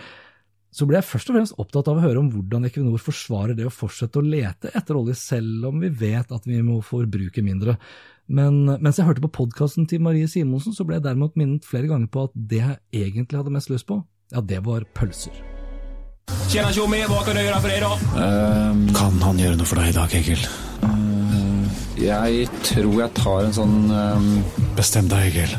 så 0.69 0.85
ble 0.85 0.99
jeg 0.99 1.09
først 1.09 1.31
og 1.31 1.35
fremst 1.35 1.57
opptatt 1.62 1.88
av 1.89 1.97
å 1.97 2.03
høre 2.03 2.21
om 2.21 2.29
hvordan 2.29 2.67
Equinor 2.67 3.01
forsvarer 3.01 3.57
det 3.57 3.65
å 3.65 3.73
fortsette 3.73 4.21
å 4.21 4.25
lete 4.25 4.69
etter 4.77 4.99
olje, 4.99 5.17
selv 5.17 5.71
om 5.71 5.81
vi 5.81 5.89
vet 5.89 6.29
at 6.29 6.45
vi 6.45 6.62
må 6.62 6.77
forbruke 6.85 7.41
mindre. 7.41 7.79
Men 8.29 8.61
mens 8.77 8.99
jeg 8.99 9.07
hørte 9.07 9.23
på 9.25 9.31
podkasten 9.41 9.87
til 9.89 10.03
Marie 10.05 10.29
Simonsen, 10.29 10.75
så 10.75 10.85
ble 10.85 10.99
jeg 10.99 11.07
derimot 11.07 11.37
minnet 11.39 11.65
flere 11.65 11.89
ganger 11.89 12.11
på 12.13 12.27
at 12.29 12.35
det 12.35 12.61
jeg 12.61 12.77
egentlig 13.09 13.39
hadde 13.41 13.53
mest 13.55 13.71
lyst 13.73 13.87
på, 13.89 14.03
ja, 14.29 14.43
det 14.45 14.61
var 14.65 14.85
pølser. 14.93 15.33
Tjena 16.49 16.69
tjommi, 16.73 17.01
hva 17.09 17.23
kan 17.25 17.37
jeg 17.39 17.47
gjøre 17.47 17.61
for 17.63 17.73
deg 17.73 17.81
da? 17.81 17.91
Uh, 18.13 18.83
kan 18.93 19.21
han 19.25 19.41
gjøre 19.41 19.57
noe 19.57 19.69
for 19.69 19.81
deg 19.81 19.89
i 19.89 19.97
dag, 19.97 20.17
Egil? 20.19 20.45
Uh, 20.85 21.85
jeg 21.97 22.49
tror 22.69 22.99
jeg 23.01 23.15
tar 23.17 23.47
en 23.47 23.55
sånn 23.57 23.77
um... 23.89 24.33
Bestem 24.77 25.09
deg, 25.09 25.31
Egil. 25.33 25.57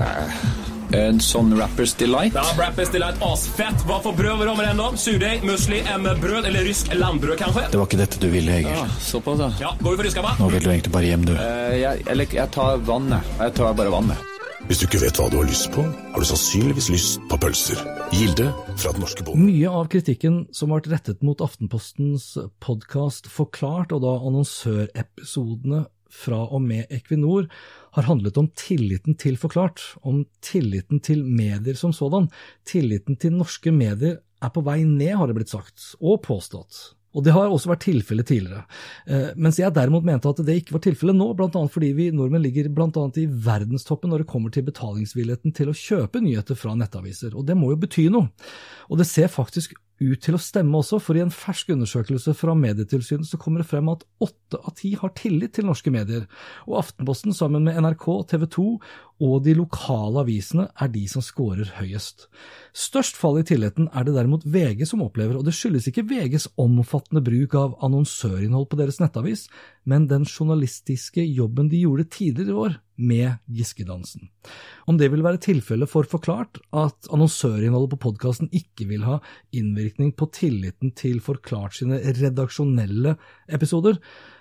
Nei 0.00 0.68
en 0.96 1.20
sånn 1.22 1.52
Rappers 1.58 1.94
Delight. 1.98 2.34
Ja, 2.34 2.44
Rappers 2.58 2.90
Delight, 2.94 3.20
asfett. 3.24 3.84
Hva 3.88 4.00
for 4.04 4.16
brød 4.16 4.40
var 4.40 4.50
det 4.50 4.56
med 4.58 4.68
den, 4.70 4.80
da? 4.82 4.88
Surdeig, 5.00 5.44
musli, 5.46 5.82
M-brød 5.96 6.48
eller 6.48 6.66
rysk 6.66 6.90
landbrød, 6.96 7.36
kanskje? 7.40 7.66
Det 7.72 7.80
var 7.80 7.90
ikke 7.90 8.00
dette 8.00 8.22
du 8.22 8.26
ville, 8.32 8.56
Egil. 8.60 8.72
Ja, 8.74 8.88
såpass, 9.04 9.38
da. 9.40 9.52
Ja, 9.62 9.74
Går 9.80 9.94
vi 9.94 10.00
for 10.00 10.08
ryska, 10.08 10.24
hva? 10.26 10.34
Nå 10.40 10.50
vil 10.54 10.64
du 10.64 10.72
egentlig 10.72 10.94
bare 10.96 11.12
hjem, 11.12 11.28
du. 11.30 11.36
Uh, 11.38 11.76
jeg, 11.78 12.02
eller, 12.10 12.34
jeg 12.40 12.54
tar 12.56 12.82
vannet. 12.88 13.30
Jeg 13.40 13.56
tar 13.60 13.78
bare 13.78 13.94
vannet. 13.94 14.26
Hvis 14.68 14.82
du 14.82 14.84
ikke 14.86 15.00
vet 15.02 15.18
hva 15.18 15.28
du 15.32 15.38
har 15.40 15.48
lyst 15.48 15.70
på, 15.74 15.82
har 15.82 16.20
du 16.22 16.28
sannsynligvis 16.28 16.90
lyst 16.92 17.22
på 17.30 17.38
pølser. 17.40 17.80
Gilde 18.14 18.50
fra 18.76 18.92
den 18.94 19.02
norske 19.02 19.24
bonden. 19.26 19.48
Mye 19.48 19.70
av 19.80 19.88
kritikken 19.90 20.42
som 20.54 20.74
ble 20.74 20.92
rettet 20.92 21.24
mot 21.26 21.40
Aftenpostens 21.42 22.34
podkast 22.62 23.30
Forklart, 23.32 23.94
og 23.96 24.04
da 24.04 24.18
annonsørepisodene 24.20 25.86
fra 26.10 26.42
og 26.50 26.62
med 26.66 26.90
Equinor, 26.90 27.48
har 27.96 28.06
handlet 28.06 28.38
om 28.40 28.48
tilliten 28.58 29.16
til 29.18 29.38
Forklart, 29.40 29.82
om 30.06 30.24
tilliten 30.44 31.02
til 31.04 31.24
medier 31.24 31.78
som 31.78 31.94
sådan. 31.96 32.30
Tilliten 32.68 33.18
til 33.20 33.34
norske 33.36 33.72
medier 33.74 34.20
er 34.40 34.54
på 34.54 34.62
vei 34.64 34.82
ned, 34.84 35.16
har 35.18 35.28
det 35.28 35.36
blitt 35.40 35.52
sagt, 35.52 35.92
og 36.00 36.22
påstått. 36.24 36.94
Og 37.10 37.24
det 37.26 37.32
har 37.34 37.50
også 37.50 37.72
vært 37.72 37.82
tilfellet 37.88 38.28
tidligere. 38.28 38.62
Eh, 39.10 39.30
mens 39.34 39.58
jeg 39.58 39.74
derimot 39.74 40.06
mente 40.06 40.30
at 40.30 40.42
det 40.46 40.60
ikke 40.60 40.76
var 40.76 40.84
tilfellet 40.84 41.18
nå, 41.18 41.32
bl.a. 41.34 41.62
fordi 41.74 41.90
vi 41.96 42.10
nordmenn 42.14 42.44
ligger 42.44 42.70
bl.a. 42.70 43.06
i 43.18 43.26
verdenstoppen 43.26 44.12
når 44.12 44.22
det 44.22 44.30
kommer 44.30 44.54
til 44.54 44.68
betalingsvilligheten 44.68 45.56
til 45.56 45.72
å 45.72 45.76
kjøpe 45.76 46.22
nyheter 46.22 46.58
fra 46.58 46.76
nettaviser. 46.78 47.34
Og 47.34 47.48
det 47.48 47.58
må 47.58 47.72
jo 47.72 47.80
bety 47.82 48.06
noe. 48.14 48.30
Og 48.86 49.02
det 49.02 49.08
ser 49.10 49.32
faktisk 49.32 49.74
ut 50.00 50.22
til 50.24 50.36
å 50.36 50.40
stemme 50.40 50.80
også, 50.80 50.98
for 51.02 51.18
i 51.18 51.22
en 51.22 51.32
fersk 51.34 51.74
undersøkelse 51.74 52.32
fra 52.36 52.54
Medietilsynet 52.56 53.28
så 53.28 53.38
kommer 53.40 53.62
det 53.62 53.68
frem 53.68 53.90
at 53.92 54.06
åtte 54.24 54.60
av 54.60 54.74
ti 54.78 54.94
har 54.98 55.12
tillit 55.18 55.54
til 55.56 55.68
norske 55.68 55.92
medier, 55.92 56.24
og 56.66 56.80
Aftenposten 56.80 57.36
sammen 57.36 57.66
med 57.68 57.76
NRK, 57.84 58.06
TV 58.32 58.46
2 58.56 58.66
og 59.20 59.42
de 59.44 59.52
lokale 59.58 60.22
avisene 60.24 60.66
er 60.80 60.92
de 60.92 61.04
som 61.12 61.24
scorer 61.24 61.68
høyest. 61.76 62.28
Størst 62.72 63.18
fall 63.20 63.42
i 63.42 63.46
tilliten 63.46 63.90
er 63.92 64.06
det 64.08 64.16
derimot 64.16 64.46
VG 64.48 64.86
som 64.88 65.04
opplever, 65.04 65.36
og 65.36 65.44
det 65.44 65.54
skyldes 65.56 65.90
ikke 65.90 66.06
VGs 66.08 66.48
omfattende 66.60 67.22
bruk 67.24 67.56
av 67.60 67.76
annonsørinnhold 67.84 68.70
på 68.70 68.80
deres 68.80 69.00
nettavis, 69.02 69.48
men 69.84 70.08
den 70.08 70.24
journalistiske 70.24 71.24
jobben 71.28 71.68
de 71.68 71.84
gjorde 71.84 72.08
tidligere 72.08 72.54
i 72.54 72.62
år 72.64 72.80
med 73.00 73.40
Giske-dansen. 73.50 74.28
Om 74.86 74.98
det 75.00 75.10
vil 75.12 75.24
være 75.24 75.40
tilfellet 75.42 75.90
for 75.90 76.08
Forklart, 76.08 76.60
at 76.76 77.10
annonsørinnholdet 77.12 77.94
på 77.96 78.02
podkasten 78.08 78.50
ikke 78.52 78.88
vil 78.90 79.06
ha 79.08 79.18
innvirkning 79.56 80.12
på 80.16 80.30
tilliten 80.36 80.94
til 80.96 81.20
Forklart 81.24 81.80
sine 81.80 82.00
redaksjonelle 82.20 83.16
episoder, 83.50 84.00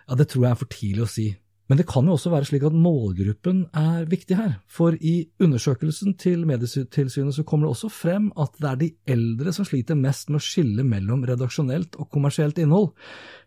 ja, 0.10 0.17
det 0.17 0.30
tror 0.30 0.45
jeg 0.45 0.52
er 0.52 0.62
for 0.63 0.74
tidlig 0.74 1.06
å 1.06 1.13
si. 1.13 1.28
Men 1.70 1.78
det 1.78 1.86
kan 1.86 2.08
jo 2.08 2.16
også 2.16 2.32
være 2.34 2.48
slik 2.50 2.64
at 2.66 2.74
målgruppen 2.74 3.60
er 3.78 4.08
viktig 4.10 4.38
her, 4.40 4.56
for 4.66 4.96
i 5.06 5.30
undersøkelsen 5.44 6.16
til 6.18 6.48
Medietilsynet 6.50 7.36
så 7.36 7.46
kommer 7.46 7.68
det 7.68 7.76
også 7.76 7.92
frem 7.94 8.32
at 8.42 8.56
det 8.58 8.70
er 8.72 8.80
de 8.82 8.90
eldre 9.14 9.54
som 9.54 9.68
sliter 9.70 10.00
mest 10.00 10.32
med 10.32 10.42
å 10.42 10.48
skille 10.48 10.86
mellom 10.88 11.28
redaksjonelt 11.30 12.00
og 12.02 12.10
kommersielt 12.10 12.58
innhold. 12.58 12.90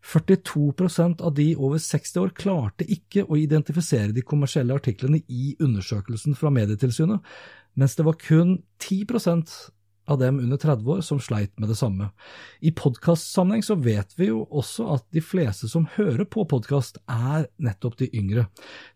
42% 0.06 1.24
av 1.26 1.34
de 1.34 1.48
over 1.58 1.82
60 1.82 2.22
år 2.22 2.30
klarte 2.38 2.86
ikke 2.86 3.26
å 3.26 3.40
identifisere 3.40 4.14
de 4.14 4.22
kommersielle 4.22 4.78
artiklene 4.78 5.24
i 5.26 5.56
undersøkelsen 5.58 6.38
fra 6.38 6.54
Medietilsynet, 6.54 7.26
mens 7.74 7.98
det 7.98 8.06
var 8.06 8.22
kun 8.22 8.60
10 8.78 9.02
av 10.12 10.20
dem 10.20 10.38
under 10.42 10.60
30 10.60 10.92
år 10.94 11.00
som 11.06 11.20
sleit 11.22 11.52
med 11.60 11.70
det 11.72 11.78
samme. 11.78 12.10
I 12.60 12.72
podkastsammenheng 12.76 13.64
så 13.66 13.76
vet 13.80 14.14
vi 14.18 14.28
jo 14.30 14.44
også 14.50 14.86
at 14.96 15.06
de 15.14 15.22
fleste 15.24 15.70
som 15.72 15.88
hører 15.96 16.24
på 16.28 16.44
podkast, 16.48 17.00
er 17.08 17.48
nettopp 17.62 17.98
de 18.00 18.10
yngre. 18.16 18.46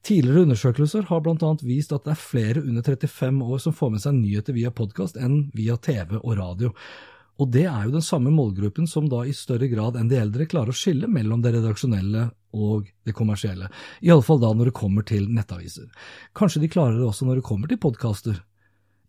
Tidligere 0.06 0.46
undersøkelser 0.46 1.08
har 1.10 1.24
blant 1.24 1.44
annet 1.46 1.66
vist 1.66 1.94
at 1.96 2.06
det 2.06 2.14
er 2.14 2.22
flere 2.22 2.62
under 2.62 2.86
35 2.86 3.42
år 3.44 3.66
som 3.66 3.76
får 3.76 3.92
med 3.96 4.06
seg 4.06 4.16
nyheter 4.20 4.56
via 4.56 4.72
podkast 4.74 5.18
enn 5.20 5.46
via 5.56 5.78
TV 5.80 6.18
og 6.20 6.32
radio. 6.38 6.72
Og 7.36 7.50
det 7.52 7.66
er 7.68 7.84
jo 7.84 7.96
den 7.98 8.04
samme 8.04 8.32
målgruppen 8.32 8.88
som 8.88 9.10
da 9.12 9.20
i 9.26 9.34
større 9.36 9.68
grad 9.68 9.98
enn 10.00 10.08
de 10.08 10.16
eldre 10.18 10.46
klarer 10.48 10.72
å 10.72 10.76
skille 10.76 11.08
mellom 11.10 11.42
det 11.44 11.52
redaksjonelle 11.58 12.30
og 12.56 12.88
det 13.04 13.12
kommersielle, 13.16 13.68
iallfall 14.00 14.40
da 14.40 14.54
når 14.56 14.70
det 14.70 14.78
kommer 14.78 15.04
til 15.04 15.26
nettaviser. 15.28 15.90
Kanskje 16.36 16.62
de 16.64 16.72
klarer 16.72 16.96
det 16.96 17.04
også 17.04 17.28
når 17.28 17.40
det 17.40 17.48
kommer 17.48 17.68
til 17.68 17.80
podkaster. 17.82 18.40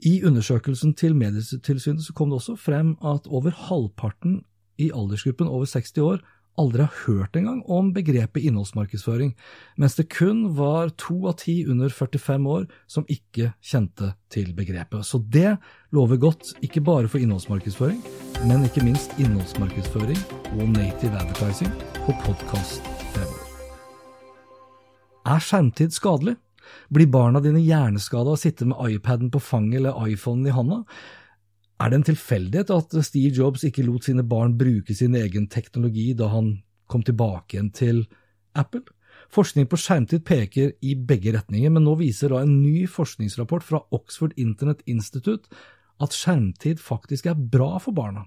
I 0.06 0.22
undersøkelsen 0.28 0.94
til 0.94 1.16
Medietilsynet 1.18 2.06
så 2.06 2.14
kom 2.14 2.30
det 2.30 2.42
også 2.42 2.58
frem 2.60 2.96
at 3.02 3.26
over 3.28 3.50
halvparten 3.50 4.44
i 4.78 4.92
aldersgruppen 4.94 5.50
over 5.50 5.66
60 5.66 5.98
år 6.06 6.20
aldri 6.58 6.86
har 6.86 6.94
hørt 7.06 7.38
engang 7.38 7.62
om 7.70 7.92
begrepet 7.94 8.48
innholdsmarkedsføring, 8.50 9.36
mens 9.78 9.96
det 9.98 10.08
kun 10.10 10.56
var 10.58 10.90
to 10.98 11.20
av 11.30 11.38
ti 11.44 11.60
under 11.70 11.90
45 11.94 12.50
år 12.50 12.66
som 12.90 13.06
ikke 13.14 13.52
kjente 13.62 14.14
til 14.34 14.54
begrepet. 14.58 15.06
Så 15.06 15.22
det 15.22 15.58
lover 15.94 16.18
godt, 16.18 16.56
ikke 16.66 16.82
bare 16.82 17.10
for 17.10 17.22
innholdsmarkedsføring, 17.22 18.02
men 18.50 18.66
ikke 18.66 18.86
minst 18.86 19.14
innholdsmarkedsføring 19.22 20.18
og 20.58 20.66
native 20.74 21.14
advertising 21.22 21.74
på 22.02 22.18
podkast 22.26 22.82
fremover. 23.14 23.46
Er 25.28 25.44
skjermtid 25.44 25.94
skadelig? 25.94 26.38
Blir 26.94 27.10
barna 27.12 27.42
dine 27.44 27.60
hjerneskada 27.60 28.34
og 28.34 28.40
sitter 28.40 28.70
med 28.70 28.80
iPaden 28.96 29.32
på 29.34 29.42
fanget 29.44 29.82
eller 29.82 30.08
iPhonen 30.08 30.48
i 30.48 30.56
handa? 30.56 30.84
Er 31.78 31.92
det 31.92 32.00
en 32.00 32.08
tilfeldighet 32.08 32.72
at 32.74 32.96
Steve 33.06 33.34
Jobs 33.36 33.66
ikke 33.68 33.86
lot 33.86 34.08
sine 34.08 34.24
barn 34.26 34.56
bruke 34.58 34.96
sin 34.98 35.16
egen 35.16 35.50
teknologi 35.52 36.14
da 36.18 36.32
han 36.32 36.56
kom 36.90 37.04
tilbake 37.06 37.58
igjen 37.58 37.74
til 37.76 38.06
Apple? 38.58 38.86
Forskning 39.34 39.68
på 39.68 39.78
skjermtid 39.82 40.24
peker 40.26 40.72
i 40.82 40.96
begge 40.96 41.34
retninger, 41.36 41.70
men 41.74 41.84
nå 41.84 41.98
viser 42.00 42.32
da 42.32 42.42
en 42.46 42.62
ny 42.62 42.86
forskningsrapport 42.90 43.66
fra 43.66 43.82
Oxford 43.92 44.34
Internet 44.40 44.86
Institute 44.88 45.52
at 46.04 46.16
skjermtid 46.16 46.82
faktisk 46.82 47.28
er 47.30 47.38
bra 47.38 47.78
for 47.82 47.96
barna. 47.98 48.26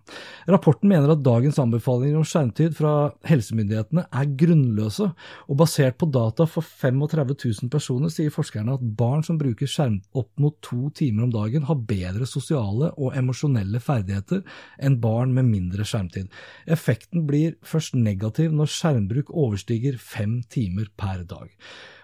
Rapporten 0.51 0.91
mener 0.91 1.13
at 1.13 1.23
dagens 1.25 1.59
anbefalinger 1.63 2.19
om 2.19 2.27
skjermtid 2.27 2.75
fra 2.79 2.95
helsemyndighetene 3.29 4.07
er 4.11 4.33
grunnløse, 4.41 5.11
og 5.47 5.61
basert 5.61 5.99
på 6.01 6.09
data 6.11 6.47
for 6.51 6.67
35 6.67 7.37
000 7.37 7.73
personer 7.73 8.13
sier 8.13 8.35
forskerne 8.35 8.75
at 8.77 8.89
barn 8.99 9.23
som 9.27 9.39
bruker 9.41 9.71
skjerm 9.71 10.01
opp 10.19 10.31
mot 10.43 10.57
to 10.67 10.91
timer 10.97 11.29
om 11.29 11.35
dagen, 11.35 11.69
har 11.69 11.85
bedre 11.91 12.27
sosiale 12.29 12.91
og 12.97 13.17
emosjonelle 13.19 13.83
ferdigheter 13.83 14.43
enn 14.83 14.99
barn 15.03 15.35
med 15.37 15.49
mindre 15.51 15.87
skjermtid. 15.87 16.31
Effekten 16.71 17.27
blir 17.31 17.57
først 17.67 17.97
negativ 17.99 18.55
når 18.57 18.75
skjermbruk 18.75 19.31
overstiger 19.31 19.99
fem 20.01 20.41
timer 20.51 20.91
per 20.99 21.25
dag. 21.29 21.51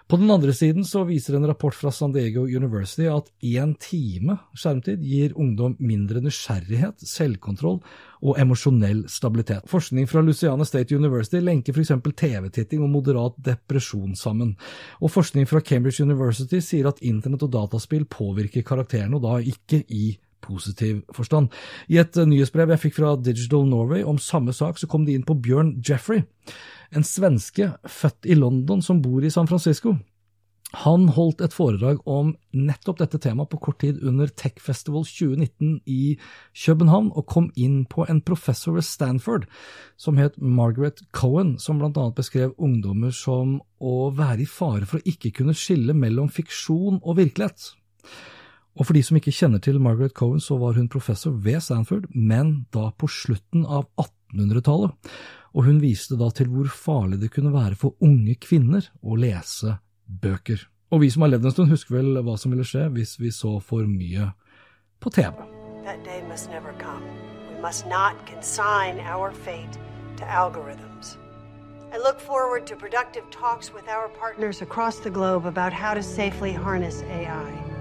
På 0.07 0.15
den 0.15 0.31
andre 0.31 0.53
siden 0.55 0.85
så 0.87 1.01
viser 1.03 1.35
en 1.35 1.45
rapport 1.49 1.75
fra 1.75 1.91
San 1.91 2.13
Diego 2.15 2.45
University 2.47 3.09
at 3.11 3.27
én 3.43 3.73
time 3.75 4.37
skjermtid 4.55 5.01
gir 5.03 5.33
ungdom 5.35 5.73
mindre 5.83 6.21
nysgjerrighet, 6.23 7.03
selvkontroll 7.03 7.81
og 8.23 8.39
emosjonell 8.39 9.01
stabilitet. 9.11 9.67
Forskning 9.67 10.07
fra 10.07 10.23
Luciana 10.23 10.63
State 10.63 10.95
University 10.95 11.41
lenker 11.43 11.75
f.eks. 11.75 11.91
TV-titting 12.23 12.85
og 12.85 12.93
moderat 12.93 13.35
depresjon 13.49 14.15
sammen. 14.15 14.55
Og 15.03 15.11
forskning 15.11 15.49
fra 15.49 15.59
Cambridge 15.59 16.07
University 16.07 16.63
sier 16.63 16.87
at 16.87 17.03
internett 17.03 17.43
og 17.43 17.51
dataspill 17.57 18.07
påvirker 18.07 18.63
karakterene, 18.63 19.19
og 19.19 19.27
da 19.27 19.41
ikke 19.43 19.83
i 19.91 20.13
positiv 20.43 21.01
forstand. 21.15 21.53
I 21.89 22.01
et 22.01 22.17
nyhetsbrev 22.17 22.73
jeg 22.73 22.83
fikk 22.85 22.99
fra 22.99 23.15
Digital 23.19 23.67
Norway 23.69 24.03
om 24.03 24.19
samme 24.21 24.53
sak, 24.55 24.79
så 24.79 24.89
kom 24.89 25.07
de 25.07 25.17
inn 25.17 25.25
på 25.27 25.37
Bjørn 25.41 25.77
Jeffrey 25.85 26.25
en 26.95 27.03
svenske 27.03 27.73
født 27.87 28.27
i 28.29 28.37
London 28.37 28.83
som 28.83 29.01
bor 29.03 29.25
i 29.25 29.33
San 29.33 29.49
Francisco. 29.49 29.97
Han 30.83 31.05
holdt 31.15 31.39
et 31.45 31.53
foredrag 31.55 32.01
om 32.11 32.33
nettopp 32.51 32.97
dette 32.99 33.21
temaet 33.23 33.47
på 33.53 33.59
kort 33.69 33.77
tid 33.79 34.01
under 34.03 34.27
Tech 34.27 34.57
Festival 34.59 35.05
2019 35.07 35.77
i 35.87 36.17
København, 36.51 37.13
og 37.15 37.27
kom 37.31 37.47
inn 37.55 37.85
på 37.87 38.03
en 38.11 38.19
professor 38.19 38.75
ved 38.75 38.83
Stanford 38.83 39.45
som 39.95 40.19
het 40.19 40.35
Margaret 40.37 40.99
Cohen, 41.15 41.55
som 41.57 41.79
blant 41.79 41.95
annet 41.95 42.19
beskrev 42.19 42.51
ungdommer 42.59 43.15
som 43.15 43.61
å 43.79 44.09
være 44.11 44.43
i 44.43 44.49
fare 44.49 44.89
for 44.89 44.99
å 44.99 45.07
ikke 45.07 45.31
kunne 45.39 45.55
skille 45.55 45.95
mellom 45.95 46.27
fiksjon 46.27 46.99
og 46.99 47.21
virkelighet. 47.21 47.71
Og 48.77 48.85
for 48.85 48.93
de 48.93 49.01
som 49.03 49.17
ikke 49.17 49.33
kjenner 49.33 49.59
til 49.63 49.81
Margaret 49.81 50.13
Cohen, 50.13 50.39
så 50.39 50.59
var 50.61 50.77
hun 50.77 50.89
professor 50.89 51.33
ved 51.33 51.63
Stanford, 51.65 52.05
men 52.13 52.67
da 52.73 52.91
på 52.93 53.09
slutten 53.09 53.65
av 53.65 53.89
1800-tallet 53.97 54.93
og 55.57 55.65
hun 55.65 55.79
viste 55.81 56.17
da 56.19 56.29
til 56.37 56.51
hvor 56.53 56.69
farlig 56.69 57.17
det 57.21 57.31
kunne 57.33 57.53
være 57.53 57.77
for 57.79 57.97
unge 58.05 58.35
kvinner 58.41 58.85
å 59.01 59.17
lese 59.17 59.79
bøker. 60.05 60.61
Og 60.93 61.01
vi 61.01 61.09
som 61.11 61.25
har 61.25 61.33
levd 61.33 61.49
en 61.49 61.55
stund, 61.55 61.71
husker 61.73 61.97
vel 61.97 62.19
hva 62.23 62.37
som 62.39 62.53
ville 62.53 62.67
skje 62.67 62.85
hvis 62.93 63.17
vi 63.19 63.33
så 63.33 63.57
for 63.59 63.87
mye 63.89 64.29
på 65.01 65.11
TV. 65.15 65.33
That 65.87 66.03
day 66.05 66.21
must 66.29 66.51
never 66.51 66.73
come. 66.77 67.03
We 67.49 67.61
must 67.61 67.87
not 67.87 68.15
consign 68.27 68.99
our 68.99 69.31
fate 69.31 69.79
to 70.17 70.23
algorithms. 70.25 71.17
I 71.91 71.97
look 71.97 72.19
forward 72.19 72.67
to 72.67 72.75
productive 72.75 73.25
talks 73.31 73.73
with 73.73 73.87
our 73.89 74.09
partners 74.09 74.61
across 74.61 74.99
the 74.99 75.09
globe 75.09 75.45
about 75.45 75.73
how 75.73 75.93
to 75.93 76.03
safely 76.03 76.51
harness 76.51 77.01
AI. 77.03 77.76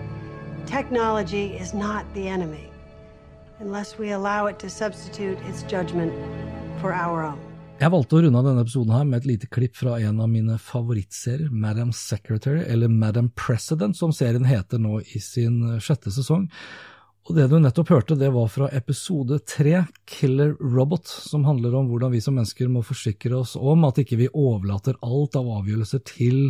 Technology 0.66 1.57
is 1.57 1.72
not 1.72 2.05
the 2.14 2.29
enemy 2.29 2.68
unless 3.61 3.98
we 3.98 4.11
allow 4.11 4.46
it 4.46 4.59
to 4.59 4.68
substitute 4.68 5.38
its 5.48 5.62
judgment 5.62 6.12
for 6.81 6.92
our 6.92 7.22
own. 7.22 7.38
Jeg 7.79 7.92
valgte 7.92 8.16
å 8.16 8.20
runde 8.24 8.40
av 8.40 8.46
denne 8.48 8.64
episoden 8.64 8.94
her 8.96 9.05
med 9.05 9.20
et 9.20 9.29
lite 9.29 9.48
klipp 9.52 9.76
fra 9.76 9.98
en 10.00 10.20
av 10.24 10.31
mine 10.33 10.57
favorittserier, 10.59 11.52
Madam 11.52 11.92
Secretary, 11.92 12.64
eller 12.64 12.88
Madam 12.88 13.29
President, 13.37 13.96
som 13.96 14.14
serien 14.16 14.48
heter 14.48 14.81
nå 14.81 15.02
i 15.12 15.20
sin 15.20 15.79
sjette 15.85 16.11
sesong. 16.11 16.48
Og 17.26 17.35
det 17.37 17.48
du 17.50 17.59
nettopp 17.61 17.92
hørte, 17.92 18.16
det 18.18 18.33
var 18.35 18.48
fra 18.50 18.70
episode 18.74 19.38
tre, 19.46 19.85
Killer 20.09 20.57
Robot, 20.61 21.07
som 21.07 21.44
handler 21.44 21.74
om 21.74 21.90
hvordan 21.90 22.14
vi 22.14 22.22
som 22.24 22.38
mennesker 22.38 22.70
må 22.72 22.83
forsikre 22.87 23.42
oss 23.42 23.57
om 23.59 23.87
at 23.87 23.98
ikke 24.02 24.18
vi 24.22 24.33
overlater 24.33 24.98
alt 25.05 25.37
av 25.38 25.50
avgjørelser 25.61 26.05
til 26.07 26.40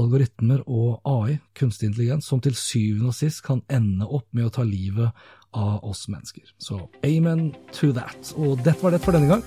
algoritmer 0.00 0.62
og 0.66 1.00
AI, 1.04 1.38
kunstig 1.58 1.90
intelligens, 1.90 2.28
som 2.28 2.42
til 2.42 2.56
syvende 2.58 3.12
og 3.12 3.16
sist 3.16 3.44
kan 3.46 3.62
ende 3.72 4.08
opp 4.08 4.26
med 4.32 4.48
å 4.48 4.54
ta 4.54 4.64
livet 4.66 5.12
av 5.54 5.84
oss 5.86 6.08
mennesker. 6.10 6.42
Så 6.58 6.80
amen 7.06 7.52
to 7.72 7.92
that. 7.94 8.34
Og 8.36 8.58
dette 8.64 8.82
var 8.82 8.94
det 8.94 9.02
for 9.04 9.14
denne 9.14 9.30
gang. 9.30 9.44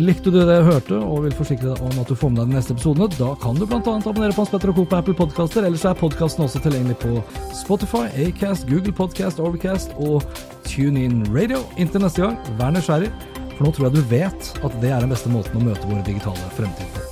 Likte 0.00 0.30
du 0.32 0.38
det 0.38 0.54
jeg 0.54 0.64
hørte 0.64 0.96
og 1.04 1.26
vil 1.26 1.34
forsikre 1.36 1.74
deg 1.74 1.82
om 1.84 1.98
at 2.00 2.08
du 2.08 2.16
får 2.16 2.32
med 2.32 2.40
deg 2.40 2.52
de 2.52 2.56
neste 2.56 2.72
episodene, 2.76 3.10
da 3.18 3.34
kan 3.42 3.58
du 3.58 3.66
bl.a. 3.66 3.82
abonnere 3.82 4.32
på 4.32 4.40
Hans 4.40 4.52
Petter 4.54 4.72
og 4.72 4.78
Co. 4.78 4.86
på 4.88 5.00
Apple 5.02 5.16
Podcaster, 5.18 5.66
ellers 5.68 5.84
er 5.84 5.98
podkasten 6.00 6.46
også 6.46 6.62
tilgjengelig 6.64 6.96
på 7.02 7.20
Spotify, 7.60 8.06
Acast, 8.24 8.64
Google 8.70 8.96
Podcast, 8.96 9.42
Overcast 9.42 9.92
og 10.00 10.24
TuneIn 10.70 11.26
Radio. 11.34 11.60
Inntil 11.76 12.06
neste 12.06 12.24
gang, 12.24 12.40
vær 12.60 12.72
nysgjerrig, 12.72 13.12
for 13.52 13.66
nå 13.66 13.76
tror 13.76 13.90
jeg 13.90 13.98
du 13.98 14.04
vet 14.16 14.52
at 14.64 14.80
det 14.80 14.94
er 14.94 15.04
den 15.04 15.12
beste 15.12 15.32
måten 15.32 15.60
å 15.60 15.66
møte 15.68 15.90
våre 15.90 16.06
digitale 16.08 16.54
fremtid 16.56 16.88
på. 16.96 17.11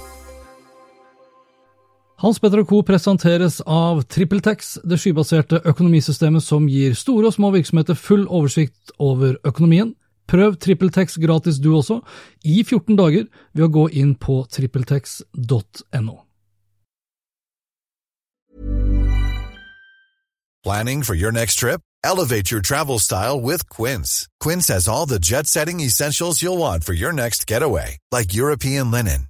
Hans 2.20 2.38
Petter 2.38 2.64
Co. 2.64 2.82
presenteres 2.82 3.62
av 3.64 4.02
TrippelTex, 4.02 4.74
det 4.84 4.98
skybaserte 5.00 5.62
økonomisystemet 5.64 6.44
som 6.44 6.66
gir 6.68 6.92
store 6.92 7.30
og 7.30 7.32
små 7.32 7.48
virksomheter 7.54 7.96
full 7.96 8.26
oversikt 8.28 8.92
over 9.00 9.38
økonomien. 9.48 9.94
Prøv 10.28 10.58
TrippelTex 10.60 11.16
gratis 11.16 11.56
du 11.64 11.70
også, 11.72 12.02
i 12.44 12.60
14 12.60 12.98
dager, 13.00 13.24
ved 13.56 13.64
å 13.64 13.72
gå 13.72 13.86
inn 14.02 14.12
på 14.20 14.42
trippeltex.no. 14.52 16.18
Planning 20.62 21.02
for 21.02 21.14
your 21.14 21.32
next 21.32 21.56
trip? 21.56 21.80
Elevate 22.04 22.50
your 22.50 22.60
travel 22.60 22.98
style 22.98 23.40
with 23.40 23.64
Quince. 23.70 24.28
Quince 24.40 24.68
has 24.68 24.86
all 24.86 25.06
the 25.06 25.18
jet-setting 25.18 25.80
essentials 25.80 26.42
you'll 26.42 26.58
want 26.58 26.84
for 26.84 26.92
your 26.92 27.14
next 27.14 27.46
getaway, 27.46 27.96
like 28.12 28.34
European 28.34 28.90
linen, 28.90 29.29